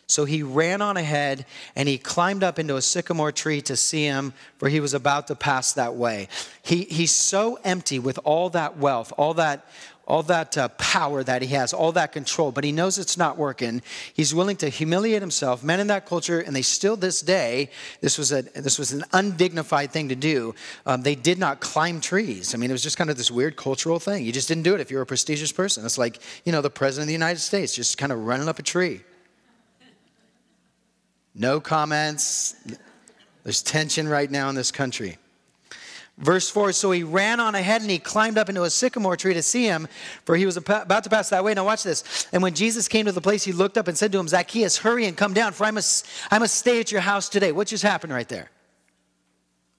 So 0.08 0.24
he 0.24 0.42
ran 0.42 0.82
on 0.82 0.96
ahead 0.96 1.46
and 1.76 1.88
he 1.88 1.96
climbed 1.96 2.42
up 2.42 2.58
into 2.58 2.76
a 2.76 2.82
sycamore 2.82 3.30
tree 3.30 3.62
to 3.62 3.76
see 3.76 4.04
him, 4.04 4.34
for 4.58 4.68
he 4.68 4.80
was 4.80 4.94
about 4.94 5.28
to 5.28 5.36
pass 5.36 5.72
that 5.74 5.94
way. 5.94 6.26
He, 6.62 6.82
he's 6.82 7.12
so 7.12 7.58
empty 7.62 8.00
with 8.00 8.18
all 8.24 8.50
that 8.50 8.76
wealth, 8.76 9.12
all 9.16 9.34
that, 9.34 9.66
all 10.06 10.22
that 10.24 10.56
uh, 10.58 10.68
power 10.68 11.24
that 11.24 11.42
he 11.42 11.48
has, 11.48 11.72
all 11.72 11.92
that 11.92 12.12
control, 12.12 12.52
but 12.52 12.64
he 12.64 12.72
knows 12.72 12.98
it's 12.98 13.16
not 13.16 13.38
working. 13.38 13.82
He's 14.12 14.34
willing 14.34 14.56
to 14.56 14.68
humiliate 14.68 15.22
himself. 15.22 15.62
Men 15.62 15.80
in 15.80 15.86
that 15.86 16.06
culture, 16.06 16.40
and 16.40 16.54
they 16.54 16.62
still 16.62 16.96
this 16.96 17.20
day, 17.20 17.70
this 18.00 18.18
was 18.18 18.32
a 18.32 18.42
this 18.42 18.78
was 18.78 18.92
an 18.92 19.04
undignified 19.12 19.90
thing 19.92 20.10
to 20.10 20.14
do. 20.14 20.54
Um, 20.84 21.02
they 21.02 21.14
did 21.14 21.38
not 21.38 21.60
climb 21.60 22.00
trees. 22.00 22.54
I 22.54 22.58
mean, 22.58 22.70
it 22.70 22.74
was 22.74 22.82
just 22.82 22.98
kind 22.98 23.10
of 23.10 23.16
this 23.16 23.30
weird 23.30 23.56
cultural 23.56 23.98
thing. 23.98 24.24
You 24.24 24.32
just 24.32 24.48
didn't 24.48 24.64
do 24.64 24.74
it 24.74 24.80
if 24.80 24.90
you 24.90 24.98
were 24.98 25.02
a 25.02 25.06
prestigious 25.06 25.52
person. 25.52 25.84
It's 25.84 25.98
like 25.98 26.18
you 26.44 26.52
know 26.52 26.60
the 26.60 26.70
president 26.70 27.04
of 27.04 27.08
the 27.08 27.14
United 27.14 27.40
States 27.40 27.74
just 27.74 27.96
kind 27.96 28.12
of 28.12 28.26
running 28.26 28.48
up 28.48 28.58
a 28.58 28.62
tree. 28.62 29.00
No 31.34 31.60
comments. 31.60 32.54
There's 33.42 33.62
tension 33.62 34.06
right 34.06 34.30
now 34.30 34.48
in 34.48 34.54
this 34.54 34.70
country. 34.70 35.18
Verse 36.18 36.48
4 36.48 36.72
So 36.72 36.90
he 36.90 37.02
ran 37.02 37.40
on 37.40 37.54
ahead 37.54 37.82
and 37.82 37.90
he 37.90 37.98
climbed 37.98 38.38
up 38.38 38.48
into 38.48 38.62
a 38.62 38.70
sycamore 38.70 39.16
tree 39.16 39.34
to 39.34 39.42
see 39.42 39.64
him, 39.64 39.88
for 40.24 40.36
he 40.36 40.46
was 40.46 40.56
about 40.56 41.04
to 41.04 41.10
pass 41.10 41.30
that 41.30 41.44
way. 41.44 41.54
Now, 41.54 41.64
watch 41.64 41.82
this. 41.82 42.28
And 42.32 42.42
when 42.42 42.54
Jesus 42.54 42.88
came 42.88 43.06
to 43.06 43.12
the 43.12 43.20
place, 43.20 43.44
he 43.44 43.52
looked 43.52 43.76
up 43.76 43.88
and 43.88 43.98
said 43.98 44.12
to 44.12 44.18
him, 44.18 44.28
Zacchaeus, 44.28 44.78
hurry 44.78 45.06
and 45.06 45.16
come 45.16 45.34
down, 45.34 45.52
for 45.52 45.64
I 45.64 45.70
must, 45.70 46.06
I 46.30 46.38
must 46.38 46.56
stay 46.56 46.80
at 46.80 46.92
your 46.92 47.00
house 47.00 47.28
today. 47.28 47.52
What 47.52 47.68
just 47.68 47.82
happened 47.82 48.12
right 48.12 48.28
there? 48.28 48.50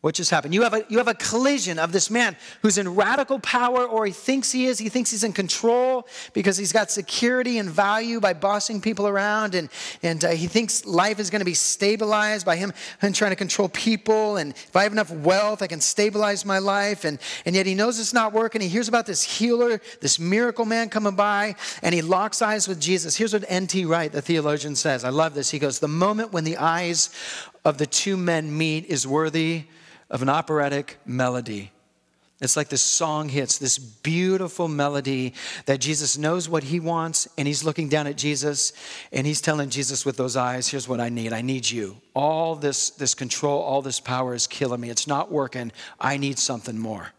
What 0.06 0.14
just 0.14 0.30
happened? 0.30 0.54
You 0.54 0.62
have, 0.62 0.76
a, 0.76 0.86
you 0.88 1.00
have 1.00 1.08
a 1.08 1.16
collision 1.16 1.80
of 1.80 1.92
this 1.92 2.12
man 2.12 2.38
who's 2.62 2.78
in 2.78 2.94
radical 2.94 3.40
power, 3.40 3.88
or 3.88 4.06
he 4.06 4.12
thinks 4.12 4.52
he 4.52 4.68
is. 4.68 4.78
He 4.78 4.88
thinks 4.88 5.10
he's 5.10 5.24
in 5.24 5.34
control 5.34 6.08
because 6.34 6.58
he's 6.58 6.72
got 6.72 6.92
security 6.92 7.58
and 7.58 7.68
value 7.68 8.20
by 8.20 8.34
bossing 8.34 8.82
people 8.82 9.08
around. 9.08 9.56
And, 9.56 9.68
and 10.04 10.24
uh, 10.24 10.30
he 10.30 10.46
thinks 10.46 10.86
life 10.86 11.18
is 11.18 11.32
going 11.32 11.40
to 11.40 11.46
be 11.46 11.56
stabilized 11.56 12.46
by 12.46 12.56
him, 12.56 12.72
him 13.02 13.14
trying 13.14 13.32
to 13.32 13.36
control 13.36 13.68
people. 13.68 14.38
And 14.38 14.52
if 14.52 14.76
I 14.76 14.84
have 14.84 14.92
enough 14.92 15.10
wealth, 15.10 15.64
I 15.64 15.68
can 15.68 15.82
stabilize 15.82 16.46
my 16.46 16.60
life. 16.60 17.04
And, 17.04 17.18
and 17.44 17.56
yet 17.56 17.66
he 17.66 17.74
knows 17.74 18.00
it's 18.00 18.14
not 18.14 18.32
working. 18.32 18.62
He 18.62 18.68
hears 18.68 18.88
about 18.88 19.08
this 19.08 19.24
healer, 19.24 19.82
this 20.02 20.20
miracle 20.20 20.66
man 20.66 20.90
coming 20.90 21.16
by, 21.16 21.56
and 21.82 21.96
he 21.96 22.04
locks 22.04 22.44
eyes 22.44 22.68
with 22.68 22.80
Jesus. 22.80 23.16
Here's 23.16 23.34
what 23.34 23.44
N.T. 23.48 23.86
Wright, 23.86 24.12
the 24.12 24.22
theologian, 24.22 24.76
says. 24.76 25.04
I 25.04 25.10
love 25.10 25.34
this. 25.34 25.50
He 25.50 25.58
goes, 25.58 25.80
The 25.80 25.88
moment 25.88 26.32
when 26.32 26.44
the 26.44 26.58
eyes 26.58 27.10
of 27.64 27.80
the 27.80 27.88
two 27.88 28.18
men 28.18 28.56
meet 28.56 28.86
is 28.86 29.08
worthy 29.08 29.66
of 30.10 30.22
an 30.22 30.30
operatic 30.30 30.98
melody. 31.06 31.72
It's 32.42 32.58
like 32.58 32.68
this 32.68 32.82
song 32.82 33.30
hits, 33.30 33.58
this 33.58 33.78
beautiful 33.78 34.68
melody 34.68 35.34
that 35.68 35.80
Jesus 35.80 36.18
knows 36.18 36.50
what 36.50 36.64
he 36.64 36.82
wants, 36.82 37.30
and 37.38 37.48
he's 37.48 37.64
looking 37.64 37.88
down 37.88 38.08
at 38.08 38.18
Jesus, 38.18 38.74
and 39.14 39.26
he's 39.26 39.40
telling 39.40 39.70
Jesus 39.70 40.06
with 40.06 40.18
those 40.18 40.36
eyes, 40.36 40.68
Here's 40.68 40.88
what 40.88 41.00
I 41.00 41.08
need. 41.08 41.32
I 41.32 41.42
need 41.42 41.70
you. 41.70 41.98
All 42.14 42.56
this, 42.56 42.90
this 42.90 43.16
control, 43.16 43.62
all 43.62 43.82
this 43.82 44.02
power 44.02 44.34
is 44.34 44.48
killing 44.48 44.82
me. 44.82 44.90
It's 44.90 45.08
not 45.08 45.32
working. 45.32 45.72
I 46.00 46.18
need 46.18 46.38
something 46.38 46.78
more. 46.78 47.14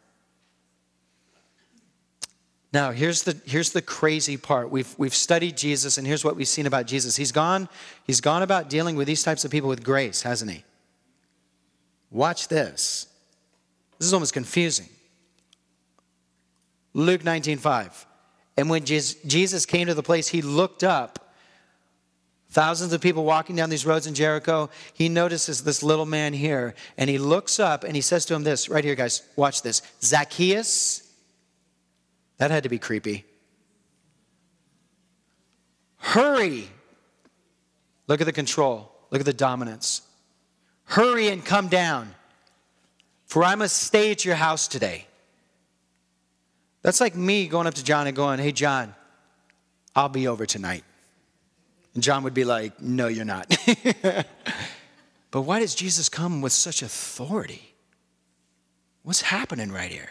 Now, 2.73 2.91
here's 2.91 3.23
the, 3.23 3.41
here's 3.47 3.71
the 3.71 3.81
crazy 3.81 4.37
part. 4.37 4.71
We've, 4.71 4.95
we've 4.99 5.15
studied 5.15 5.57
Jesus, 5.57 5.97
and 5.97 6.07
here's 6.07 6.27
what 6.27 6.37
we've 6.37 6.47
seen 6.47 6.67
about 6.67 6.87
Jesus. 6.87 7.17
He's 7.17 7.33
gone, 7.33 7.71
he's 8.07 8.21
gone 8.21 8.43
about 8.43 8.69
dealing 8.69 8.97
with 8.97 9.07
these 9.07 9.23
types 9.23 9.47
of 9.47 9.51
people 9.51 9.71
with 9.71 9.83
grace, 9.83 10.21
hasn't 10.21 10.51
he? 10.51 10.63
Watch 12.17 12.49
this. 12.49 13.09
This 13.99 14.07
is 14.07 14.15
almost 14.15 14.33
confusing. 14.33 14.89
Luke 16.95 17.23
19:5. 17.23 18.07
And 18.57 18.71
when 18.71 18.87
Jesus 18.87 19.67
came 19.67 19.87
to 19.87 19.93
the 19.93 20.03
place, 20.03 20.29
he 20.29 20.41
looked 20.41 20.83
up. 20.83 21.35
Thousands 22.49 22.95
of 22.95 23.03
people 23.03 23.25
walking 23.25 23.55
down 23.55 23.69
these 23.69 23.85
roads 23.85 24.07
in 24.07 24.15
Jericho. 24.15 24.71
He 24.95 25.11
notices 25.11 25.63
this 25.63 25.83
little 25.83 26.07
man 26.07 26.33
here, 26.33 26.75
and 26.97 27.11
he 27.11 27.19
looks 27.19 27.61
up 27.61 27.85
and 27.85 27.95
he 27.95 28.01
says 28.01 28.25
to 28.27 28.35
him 28.35 28.45
this 28.45 28.71
right 28.71 28.83
here, 28.83 28.95
guys. 28.95 29.21
Watch 29.37 29.61
this. 29.61 29.83
Zacchaeus. 30.03 31.03
That 32.39 32.51
had 32.51 32.63
to 32.63 32.71
be 32.71 32.79
creepy. 32.79 33.27
Hurry. 35.99 36.71
Look 38.07 38.23
at 38.23 38.25
the 38.25 38.33
control. 38.33 38.91
Look 39.11 39.21
at 39.21 39.27
the 39.27 39.35
dominance. 39.35 40.01
Hurry 40.87 41.29
and 41.29 41.45
come 41.45 41.69
down, 41.69 42.15
for 43.27 43.45
I 43.45 43.55
must 43.55 43.77
stay 43.77 44.11
at 44.11 44.25
your 44.25 44.37
house 44.37 44.69
today. 44.69 45.07
That's 46.83 47.01
like 47.01 47.17
me 47.17 47.49
going 47.49 47.67
up 47.67 47.75
to 47.75 47.85
John 47.85 48.07
and 48.07 48.15
going, 48.15 48.39
Hey, 48.39 48.53
John, 48.53 48.95
I'll 49.95 50.09
be 50.09 50.29
over 50.29 50.47
tonight. 50.47 50.85
And 51.95 52.03
John 52.03 52.23
would 52.23 52.35
be 52.35 52.45
like, 52.45 52.81
No, 52.81 53.09
you're 53.09 53.25
not. 53.25 53.55
but 55.33 55.43
why 55.43 55.59
does 55.59 55.75
Jesus 55.75 56.09
come 56.09 56.41
with 56.41 56.53
such 56.53 56.83
authority? 56.83 57.75
What's 59.03 59.23
happening 59.23 59.73
right 59.73 59.91
here? 59.91 60.11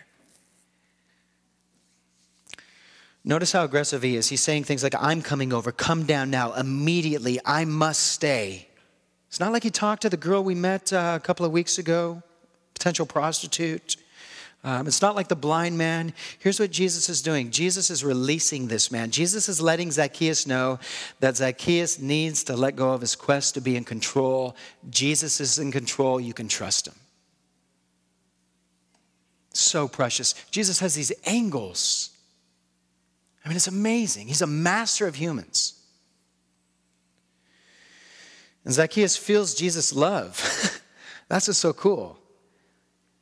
Notice 3.24 3.54
how 3.54 3.64
aggressive 3.64 4.04
he 4.04 4.16
is. 4.16 4.28
He's 4.28 4.42
saying 4.42 4.66
things 4.66 4.84
like, 4.84 4.94
I'm 5.00 5.22
coming 5.22 5.52
over, 5.52 5.72
come 5.72 6.06
down 6.06 6.30
now, 6.30 6.54
immediately, 6.54 7.40
I 7.44 7.66
must 7.66 8.02
stay. 8.02 8.68
It's 9.36 9.40
not 9.42 9.52
like 9.52 9.64
he 9.64 9.70
talked 9.70 10.04
to 10.04 10.10
the 10.10 10.16
girl 10.16 10.46
we 10.46 10.56
met 10.56 10.94
uh, 10.94 11.18
a 11.18 11.20
couple 11.20 11.46
of 11.46 11.52
weeks 11.52 11.78
ago, 11.78 12.24
potential 12.74 13.06
prostitute. 13.06 13.98
Um, 14.64 14.88
it's 14.88 15.02
not 15.02 15.14
like 15.14 15.28
the 15.28 15.36
blind 15.36 15.78
man. 15.78 16.14
Here's 16.40 16.58
what 16.58 16.72
Jesus 16.72 17.10
is 17.10 17.22
doing 17.22 17.52
Jesus 17.52 17.90
is 17.90 18.02
releasing 18.02 18.70
this 18.70 18.94
man. 18.94 19.12
Jesus 19.12 19.50
is 19.50 19.60
letting 19.60 19.92
Zacchaeus 19.92 20.48
know 20.48 20.80
that 21.20 21.36
Zacchaeus 21.36 22.00
needs 22.00 22.46
to 22.46 22.56
let 22.56 22.78
go 22.78 22.94
of 22.94 23.02
his 23.02 23.18
quest 23.18 23.56
to 23.56 23.60
be 23.60 23.76
in 23.76 23.84
control. 23.84 24.56
Jesus 24.90 25.42
is 25.42 25.60
in 25.60 25.70
control. 25.70 26.18
You 26.22 26.34
can 26.34 26.48
trust 26.48 26.88
him. 26.88 26.96
So 29.52 29.90
precious. 29.90 30.34
Jesus 30.50 30.80
has 30.80 30.96
these 30.96 31.12
angles. 31.26 32.12
I 33.44 33.50
mean, 33.50 33.58
it's 33.58 33.68
amazing. 33.68 34.28
He's 34.28 34.42
a 34.42 34.48
master 34.48 35.08
of 35.08 35.16
humans. 35.16 35.74
And 38.66 38.74
Zacchaeus 38.74 39.16
feels 39.16 39.54
Jesus' 39.54 39.94
love. 39.94 40.82
That's 41.30 41.48
what's 41.48 41.60
so 41.60 41.72
cool. 41.72 42.18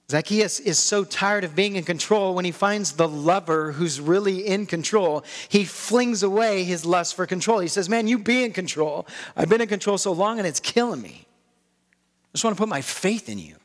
Zacchaeus 0.10 0.60
is 0.60 0.80
so 0.80 1.04
tired 1.04 1.44
of 1.44 1.56
being 1.56 1.76
in 1.76 1.84
control 1.84 2.36
when 2.36 2.46
he 2.46 2.52
finds 2.52 2.94
the 2.94 3.08
lover 3.08 3.72
who's 3.72 4.00
really 4.00 4.46
in 4.46 4.66
control. 4.66 5.24
He 5.50 5.66
flings 5.66 6.24
away 6.24 6.64
his 6.64 6.86
lust 6.86 7.16
for 7.16 7.26
control. 7.26 7.60
He 7.60 7.68
says, 7.68 7.90
Man, 7.90 8.08
you 8.08 8.20
be 8.20 8.44
in 8.44 8.54
control. 8.54 9.08
I've 9.36 9.50
been 9.50 9.62
in 9.62 9.68
control 9.68 9.98
so 9.98 10.12
long 10.12 10.40
and 10.40 10.48
it's 10.48 10.60
killing 10.60 11.02
me. 11.02 11.26
I 11.26 12.32
just 12.34 12.44
want 12.44 12.56
to 12.56 12.62
put 12.62 12.70
my 12.70 12.82
faith 12.82 13.30
in 13.30 13.40
you. 13.40 13.56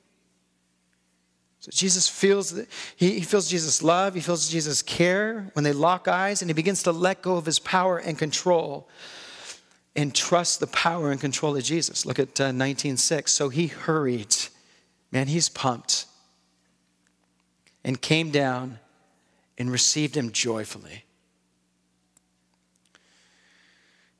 So 1.60 1.70
Jesus 1.72 2.08
feels 2.08 2.50
that 2.50 2.68
he, 2.96 3.14
he 3.14 3.22
feels 3.22 3.48
Jesus' 3.48 3.82
love, 3.82 4.14
he 4.14 4.20
feels 4.20 4.48
Jesus' 4.48 4.80
care 4.80 5.50
when 5.54 5.64
they 5.64 5.72
lock 5.72 6.06
eyes, 6.06 6.40
and 6.40 6.48
he 6.48 6.54
begins 6.54 6.84
to 6.84 6.92
let 6.92 7.20
go 7.20 7.36
of 7.36 7.44
his 7.44 7.58
power 7.58 7.98
and 7.98 8.16
control 8.16 8.88
and 9.98 10.14
trust 10.14 10.60
the 10.60 10.66
power 10.68 11.10
and 11.10 11.20
control 11.20 11.56
of 11.56 11.64
Jesus. 11.64 12.06
Look 12.06 12.20
at 12.20 12.40
uh, 12.40 12.50
19:6. 12.52 13.30
So 13.30 13.48
he 13.48 13.66
hurried. 13.66 14.36
Man, 15.10 15.26
he's 15.26 15.48
pumped. 15.48 16.06
And 17.82 18.00
came 18.00 18.30
down 18.30 18.78
and 19.58 19.72
received 19.72 20.16
him 20.16 20.30
joyfully. 20.30 21.04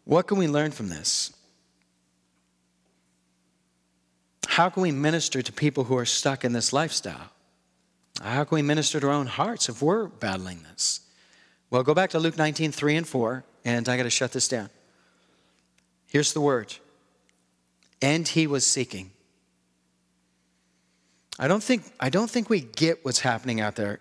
What 0.05 0.27
can 0.27 0.37
we 0.37 0.49
learn 0.49 0.73
from 0.73 0.89
this? 0.89 1.33
How 4.49 4.71
can 4.71 4.83
we 4.83 4.91
minister 4.91 5.43
to 5.43 5.53
people 5.53 5.85
who 5.85 5.97
are 5.97 6.07
stuck 6.07 6.45
in 6.45 6.53
this 6.53 6.73
lifestyle? 6.73 7.31
How 8.21 8.43
can 8.43 8.57
we 8.57 8.63
minister 8.63 8.99
to 8.99 9.07
our 9.07 9.13
own 9.13 9.29
hearts 9.29 9.69
if 9.69 9.81
we're 9.81 10.09
battling 10.09 10.65
this? 10.73 11.03
Well, 11.71 11.85
go 11.85 11.95
back 11.95 12.11
to 12.11 12.19
Luke 12.19 12.37
19, 12.37 12.73
3 12.73 12.97
and 12.97 13.07
4, 13.07 13.45
and 13.65 13.89
I 13.89 13.97
got 13.97 14.05
to 14.05 14.11
shut 14.11 14.33
this 14.33 14.49
down. 14.49 14.71
Here's 16.09 16.33
the 16.33 16.41
word. 16.41 16.75
And 18.01 18.27
he 18.27 18.47
was 18.47 18.67
seeking. 18.67 19.11
I 21.39 21.49
don't 21.49 21.63
think, 21.63 21.85
I 22.01 22.11
don't 22.11 22.31
think 22.31 22.51
we 22.51 22.61
get 22.61 23.05
what's 23.05 23.21
happening 23.21 23.61
out 23.61 23.77
there 23.77 24.01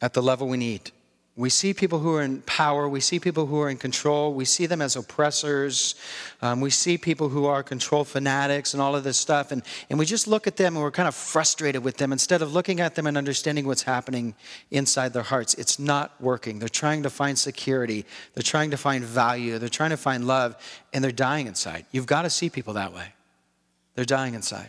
at 0.00 0.14
the 0.14 0.22
level 0.22 0.48
we 0.48 0.56
need. 0.56 0.90
We 1.34 1.48
see 1.48 1.72
people 1.72 1.98
who 1.98 2.14
are 2.14 2.22
in 2.22 2.42
power. 2.42 2.86
We 2.86 3.00
see 3.00 3.18
people 3.18 3.46
who 3.46 3.58
are 3.60 3.70
in 3.70 3.78
control. 3.78 4.34
We 4.34 4.44
see 4.44 4.66
them 4.66 4.82
as 4.82 4.96
oppressors. 4.96 5.94
Um, 6.42 6.60
we 6.60 6.68
see 6.68 6.98
people 6.98 7.30
who 7.30 7.46
are 7.46 7.62
control 7.62 8.04
fanatics 8.04 8.74
and 8.74 8.82
all 8.82 8.94
of 8.94 9.02
this 9.02 9.16
stuff. 9.16 9.50
And, 9.50 9.62
and 9.88 9.98
we 9.98 10.04
just 10.04 10.26
look 10.26 10.46
at 10.46 10.56
them 10.56 10.76
and 10.76 10.82
we're 10.82 10.90
kind 10.90 11.08
of 11.08 11.14
frustrated 11.14 11.82
with 11.82 11.96
them 11.96 12.12
instead 12.12 12.42
of 12.42 12.52
looking 12.52 12.80
at 12.80 12.96
them 12.96 13.06
and 13.06 13.16
understanding 13.16 13.66
what's 13.66 13.82
happening 13.82 14.34
inside 14.70 15.14
their 15.14 15.22
hearts. 15.22 15.54
It's 15.54 15.78
not 15.78 16.12
working. 16.20 16.58
They're 16.58 16.68
trying 16.68 17.02
to 17.04 17.10
find 17.10 17.38
security, 17.38 18.04
they're 18.34 18.42
trying 18.42 18.70
to 18.72 18.76
find 18.76 19.02
value, 19.02 19.58
they're 19.58 19.70
trying 19.70 19.90
to 19.90 19.96
find 19.96 20.26
love, 20.26 20.54
and 20.92 21.02
they're 21.02 21.12
dying 21.12 21.46
inside. 21.46 21.86
You've 21.92 22.06
got 22.06 22.22
to 22.22 22.30
see 22.30 22.50
people 22.50 22.74
that 22.74 22.92
way. 22.92 23.14
They're 23.94 24.04
dying 24.04 24.34
inside. 24.34 24.68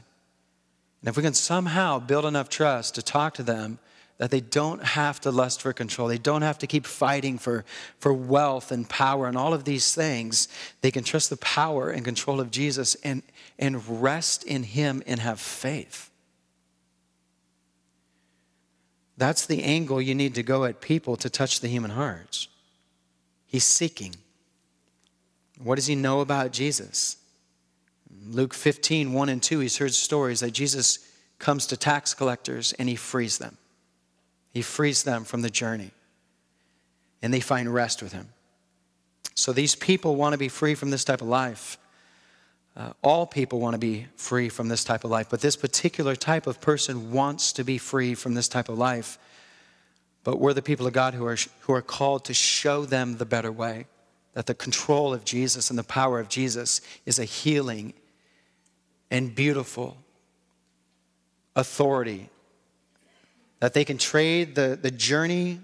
And 1.02 1.10
if 1.10 1.18
we 1.18 1.24
can 1.24 1.34
somehow 1.34 2.00
build 2.00 2.24
enough 2.24 2.48
trust 2.48 2.96
to 2.96 3.02
talk 3.02 3.34
to 3.34 3.44
them, 3.44 3.80
that 4.18 4.32
they 4.32 4.42
don't 4.42 4.84
have 4.84 5.20
to 5.22 5.32
lust 5.32 5.62
for 5.62 5.74
control. 5.74 6.08
They 6.08 6.18
don't 6.18 6.44
have 6.44 6.60
to 6.60 6.68
keep 6.68 6.86
fighting 6.86 7.38
for, 7.38 7.66
for 8.00 8.14
wealth 8.14 8.72
and 8.72 8.88
power 8.88 9.28
and 9.28 9.38
all 9.38 9.54
of 9.54 9.64
these 9.64 9.94
things. 9.96 10.48
They 10.82 10.92
can 10.92 11.04
trust 11.04 11.30
the 11.30 11.38
power 11.38 11.90
and 11.90 12.06
control 12.06 12.40
of 12.40 12.52
Jesus 12.52 12.96
and, 13.04 13.24
and 13.58 14.02
rest 14.02 14.44
in 14.44 14.64
Him 14.64 15.02
and 15.08 15.20
have 15.20 15.40
faith. 15.40 16.12
That's 19.18 19.46
the 19.46 19.64
angle 19.64 20.02
you 20.02 20.16
need 20.16 20.36
to 20.36 20.44
go 20.44 20.66
at 20.66 20.82
people 20.82 21.16
to 21.18 21.30
touch 21.30 21.60
the 21.60 21.68
human 21.68 21.92
hearts. 21.92 22.48
He's 23.46 23.64
seeking. 23.64 24.16
What 25.62 25.76
does 25.76 25.88
he 25.88 25.96
know 25.96 26.22
about 26.22 26.52
Jesus? 26.52 27.18
Luke 28.26 28.54
15, 28.54 29.14
1 29.14 29.30
and 29.30 29.42
2, 29.42 29.60
he's 29.60 29.78
heard 29.78 29.94
stories 29.94 30.40
that 30.40 30.52
Jesus 30.52 31.00
comes 31.40 31.68
to 31.68 31.78
tax 31.78 32.14
collectors 32.14 32.74
and 32.74 32.90
he 32.90 32.96
frees 32.96 33.38
them. 33.38 33.58
He 34.54 34.62
frees 34.62 35.04
them 35.04 35.24
from 35.24 35.42
the 35.42 35.50
journey 35.50 35.92
and 37.22 37.34
they 37.34 37.40
find 37.40 37.74
rest 37.74 38.04
with 38.04 38.14
Him. 38.14 38.30
So 39.36 39.52
these 39.52 39.76
people 39.76 40.16
want 40.16 40.34
to 40.34 40.38
be 40.38 40.50
free 40.50 40.76
from 40.76 40.92
this 40.92 41.04
type 41.04 41.22
of 41.22 41.28
life. 41.28 41.78
uh, 42.76 42.92
all 43.04 43.26
people 43.26 43.60
want 43.60 43.74
to 43.76 43.80
be 43.80 44.08
free 44.16 44.50
from 44.50 44.68
this 44.68 44.84
type 44.84 45.04
of 45.04 45.12
life, 45.12 45.28
but 45.30 45.42
this 45.42 45.56
particular 45.56 46.16
type 46.16 46.48
of 46.48 46.60
person 46.60 47.12
wants 47.12 47.54
to 47.54 47.64
be 47.64 47.78
free 47.78 48.16
from 48.16 48.34
this 48.34 48.48
type 48.48 48.68
of 48.70 48.78
life. 48.78 49.20
But 50.24 50.40
we're 50.40 50.54
the 50.54 50.62
people 50.62 50.88
of 50.88 50.94
God 50.94 51.14
who 51.14 51.26
are, 51.26 51.38
who 51.62 51.74
are 51.74 51.82
called 51.82 52.26
to 52.26 52.34
show 52.34 52.86
them 52.86 53.18
the 53.18 53.26
better 53.26 53.52
way. 53.52 53.86
That 54.34 54.48
the 54.48 54.56
control 54.56 55.14
of 55.14 55.26
Jesus 55.26 55.70
and 55.70 55.78
the 55.78 55.84
power 55.84 56.20
of 56.20 56.30
Jesus 56.30 56.82
is 57.06 57.20
a 57.20 57.26
healing 57.26 57.94
and 59.12 59.36
beautiful 59.36 59.98
authority. 61.56 62.30
That 63.64 63.72
they 63.72 63.86
can 63.86 63.98
trade 63.98 64.56
the, 64.56 64.78
the 64.82 64.92
journey 64.92 65.58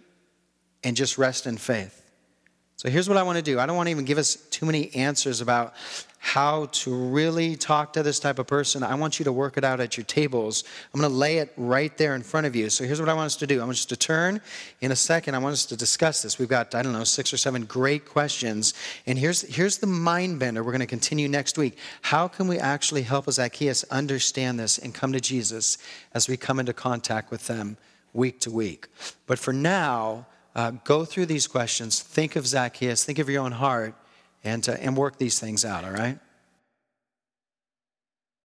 and 0.85 0.95
just 0.95 1.17
rest 1.17 1.45
in 1.45 1.57
faith. 1.57 2.01
So 2.77 2.89
here's 2.89 3.09
what 3.09 3.17
I 3.17 3.23
want 3.23 3.35
to 3.35 3.41
do. 3.41 3.59
I 3.59 3.65
don't 3.65 3.75
want 3.75 3.87
to 3.87 3.91
even 3.91 4.05
give 4.05 4.17
us 4.17 4.35
too 4.35 4.65
many 4.65 4.95
answers 4.95 5.41
about 5.41 5.73
how 6.17 6.67
to 6.67 6.95
really 6.95 7.57
talk 7.57 7.91
to 7.91 8.01
this 8.01 8.17
type 8.17 8.39
of 8.39 8.47
person. 8.47 8.83
I 8.83 8.95
want 8.95 9.19
you 9.19 9.25
to 9.25 9.33
work 9.33 9.57
it 9.57 9.65
out 9.65 9.81
at 9.81 9.97
your 9.97 10.05
tables. 10.05 10.63
I'm 10.93 11.01
going 11.01 11.11
to 11.11 11.17
lay 11.17 11.39
it 11.39 11.51
right 11.57 11.97
there 11.97 12.15
in 12.15 12.23
front 12.23 12.47
of 12.47 12.55
you. 12.55 12.69
So 12.69 12.85
here's 12.85 13.01
what 13.01 13.09
I 13.09 13.13
want 13.13 13.25
us 13.25 13.35
to 13.35 13.45
do. 13.45 13.57
I 13.57 13.65
want 13.65 13.71
us 13.71 13.85
to 13.87 13.97
turn 13.97 14.39
in 14.79 14.93
a 14.93 14.95
second. 14.95 15.35
I 15.35 15.39
want 15.39 15.51
us 15.51 15.65
to 15.65 15.75
discuss 15.75 16.21
this. 16.21 16.39
We've 16.39 16.47
got, 16.47 16.73
I 16.75 16.81
don't 16.81 16.93
know, 16.93 17.03
six 17.03 17.33
or 17.33 17.37
seven 17.37 17.65
great 17.65 18.05
questions. 18.05 18.75
And 19.07 19.19
here's, 19.19 19.41
here's 19.41 19.79
the 19.79 19.87
mind 19.87 20.39
bender 20.39 20.63
we're 20.63 20.71
going 20.71 20.79
to 20.79 20.87
continue 20.87 21.27
next 21.27 21.57
week. 21.57 21.77
How 22.01 22.29
can 22.29 22.47
we 22.47 22.59
actually 22.59 23.01
help 23.01 23.29
Zacchaeus 23.29 23.83
understand 23.91 24.57
this 24.57 24.77
and 24.77 24.95
come 24.95 25.11
to 25.11 25.19
Jesus 25.19 25.77
as 26.13 26.29
we 26.29 26.37
come 26.37 26.61
into 26.61 26.71
contact 26.71 27.29
with 27.29 27.45
them 27.47 27.75
week 28.13 28.39
to 28.41 28.51
week? 28.51 28.87
But 29.27 29.39
for 29.39 29.53
now, 29.53 30.27
uh, 30.55 30.71
go 30.83 31.05
through 31.05 31.27
these 31.27 31.47
questions, 31.47 32.01
think 32.01 32.35
of 32.35 32.45
Zacchaeus, 32.45 33.03
think 33.03 33.19
of 33.19 33.29
your 33.29 33.43
own 33.43 33.53
heart, 33.53 33.95
and, 34.43 34.67
uh, 34.67 34.73
and 34.73 34.97
work 34.97 35.17
these 35.17 35.39
things 35.39 35.63
out, 35.65 35.83
all 35.83 35.91
right? 35.91 36.19